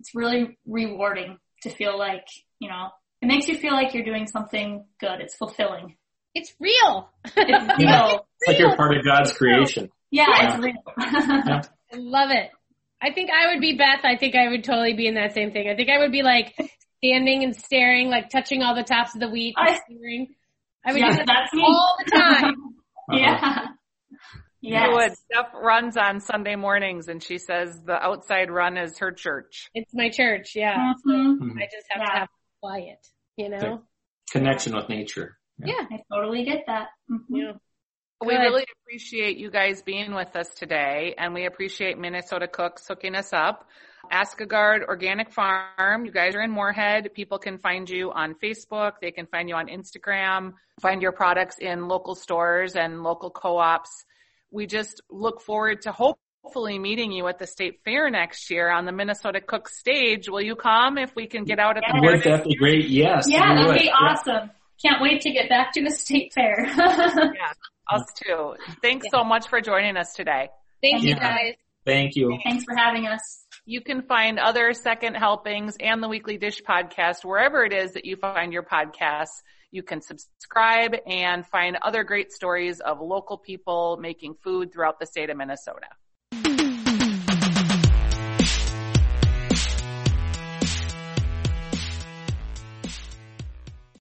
it's 0.00 0.14
really 0.14 0.58
rewarding 0.66 1.38
to 1.62 1.70
feel 1.70 1.96
like, 1.96 2.26
you 2.58 2.68
know, 2.68 2.88
it 3.22 3.26
makes 3.26 3.48
you 3.48 3.56
feel 3.56 3.72
like 3.72 3.94
you're 3.94 4.04
doing 4.04 4.26
something 4.26 4.84
good. 5.00 5.20
It's 5.20 5.34
fulfilling. 5.36 5.96
It's 6.34 6.52
real. 6.60 7.10
It's 7.36 7.78
real. 7.78 8.26
It's 8.40 8.48
like 8.48 8.58
you're 8.58 8.76
part 8.76 8.96
of 8.96 9.04
God's 9.04 9.32
creation. 9.32 9.88
Yeah, 10.10 10.26
Yeah. 10.28 10.54
it's 10.56 10.62
real. 10.64 10.74
Yeah. 10.98 11.62
I 11.92 11.96
love 11.96 12.30
it. 12.30 12.50
I 13.00 13.12
think 13.12 13.30
I 13.30 13.52
would 13.52 13.60
be 13.60 13.76
Beth. 13.76 14.00
I 14.04 14.16
think 14.16 14.34
I 14.34 14.48
would 14.48 14.64
totally 14.64 14.94
be 14.94 15.06
in 15.06 15.14
that 15.14 15.34
same 15.34 15.52
thing. 15.52 15.68
I 15.68 15.74
think 15.76 15.88
I 15.90 15.98
would 15.98 16.12
be 16.12 16.22
like 16.22 16.54
standing 16.98 17.42
and 17.44 17.54
staring, 17.54 18.08
like 18.08 18.30
touching 18.30 18.62
all 18.62 18.74
the 18.74 18.82
tops 18.84 19.14
of 19.14 19.20
the 19.20 19.28
wheat 19.28 19.54
and 19.58 19.68
I- 19.68 19.78
staring. 19.86 20.34
I 20.84 20.92
would 20.92 21.00
Yeah, 21.00 21.10
do 21.10 21.16
that 21.16 21.26
that's 21.26 21.52
me. 21.54 21.62
all 21.66 21.96
the 22.04 22.10
time. 22.10 22.54
Uh-huh. 23.10 23.18
Yeah. 23.18 23.66
Yes. 24.60 24.86
You 24.88 24.94
would. 24.94 25.12
Steph 25.12 25.52
runs 25.60 25.96
on 25.96 26.20
Sunday 26.20 26.54
mornings 26.54 27.08
and 27.08 27.20
she 27.22 27.38
says 27.38 27.80
the 27.84 27.94
outside 28.00 28.48
run 28.50 28.76
is 28.78 28.96
her 28.98 29.10
church. 29.10 29.68
It's 29.74 29.92
my 29.92 30.08
church, 30.08 30.52
yeah. 30.54 30.92
Mhm. 31.04 31.38
Mhm. 31.40 31.56
I 31.60 31.64
just 31.64 31.86
have 31.90 32.06
to 32.06 32.12
have 32.12 32.28
quiet, 32.60 33.04
you 33.36 33.48
know? 33.48 33.82
Connection 34.30 34.74
with 34.74 34.88
nature. 34.88 35.38
Yeah. 35.58 35.86
I 35.90 36.02
totally 36.12 36.44
get 36.44 36.64
that. 36.66 36.88
Mhm. 37.10 37.24
Yeah. 37.28 37.52
We 38.24 38.34
Good. 38.34 38.40
really 38.40 38.66
appreciate 38.80 39.36
you 39.36 39.50
guys 39.50 39.82
being 39.82 40.14
with 40.14 40.36
us 40.36 40.48
today, 40.54 41.14
and 41.18 41.34
we 41.34 41.46
appreciate 41.46 41.98
Minnesota 41.98 42.46
Cooks 42.46 42.86
hooking 42.86 43.16
us 43.16 43.32
up. 43.32 43.68
Askegard 44.10 44.84
Organic 44.84 45.32
Farm, 45.32 46.04
you 46.04 46.12
guys 46.12 46.34
are 46.36 46.42
in 46.42 46.50
Moorhead. 46.50 47.12
People 47.14 47.38
can 47.38 47.58
find 47.58 47.88
you 47.88 48.12
on 48.12 48.34
Facebook. 48.34 48.92
They 49.00 49.10
can 49.10 49.26
find 49.26 49.48
you 49.48 49.56
on 49.56 49.66
Instagram, 49.66 50.52
find 50.80 51.02
your 51.02 51.12
products 51.12 51.58
in 51.58 51.88
local 51.88 52.14
stores 52.14 52.76
and 52.76 53.02
local 53.02 53.30
co-ops. 53.30 54.04
We 54.50 54.66
just 54.66 55.00
look 55.10 55.40
forward 55.40 55.82
to 55.82 55.92
hopefully 56.42 56.78
meeting 56.78 57.12
you 57.12 57.26
at 57.28 57.38
the 57.38 57.46
state 57.46 57.80
fair 57.84 58.10
next 58.10 58.50
year 58.50 58.70
on 58.70 58.84
the 58.84 58.92
Minnesota 58.92 59.40
Cook 59.40 59.68
stage. 59.68 60.28
Will 60.28 60.40
you 60.42 60.56
come 60.56 60.98
if 60.98 61.14
we 61.14 61.26
can 61.26 61.44
get 61.44 61.58
out 61.58 61.76
at 61.76 61.84
the 61.86 62.00
fair? 62.00 62.12
Would 62.12 62.22
that 62.24 62.44
be 62.44 62.54
great? 62.56 62.88
Yes. 62.88 63.26
Yeah, 63.28 63.54
that'd 63.54 63.66
would. 63.66 63.78
be 63.78 63.84
Yeah. 63.86 63.92
awesome. 63.92 64.50
Can't 64.82 65.00
wait 65.00 65.20
to 65.22 65.30
get 65.30 65.48
back 65.48 65.72
to 65.74 65.82
the 65.82 65.90
state 65.90 66.32
fair. 66.34 66.66
Us 67.90 68.04
too. 68.24 68.54
Thanks 68.80 69.06
so 69.10 69.22
much 69.22 69.48
for 69.48 69.60
joining 69.60 69.96
us 69.96 70.14
today. 70.14 70.48
Thank 70.82 71.02
you 71.02 71.14
guys. 71.14 71.54
Thank 71.84 72.16
you. 72.16 72.38
Thanks 72.44 72.64
for 72.64 72.74
having 72.76 73.06
us. 73.06 73.44
You 73.66 73.80
can 73.80 74.02
find 74.02 74.38
other 74.38 74.72
second 74.72 75.14
helpings 75.16 75.76
and 75.78 76.02
the 76.02 76.08
weekly 76.08 76.38
dish 76.38 76.60
podcast 76.62 77.24
wherever 77.24 77.64
it 77.64 77.72
is 77.72 77.92
that 77.92 78.04
you 78.04 78.16
find 78.16 78.52
your 78.52 78.62
podcasts. 78.62 79.42
You 79.72 79.82
can 79.82 80.00
subscribe 80.00 80.94
and 81.06 81.46
find 81.46 81.76
other 81.82 82.02
great 82.04 82.32
stories 82.32 82.80
of 82.80 83.00
local 83.00 83.36
people 83.38 83.98
making 84.00 84.34
food 84.42 84.72
throughout 84.72 84.98
the 85.00 85.06
state 85.06 85.28
of 85.30 85.36
Minnesota. 85.36 85.88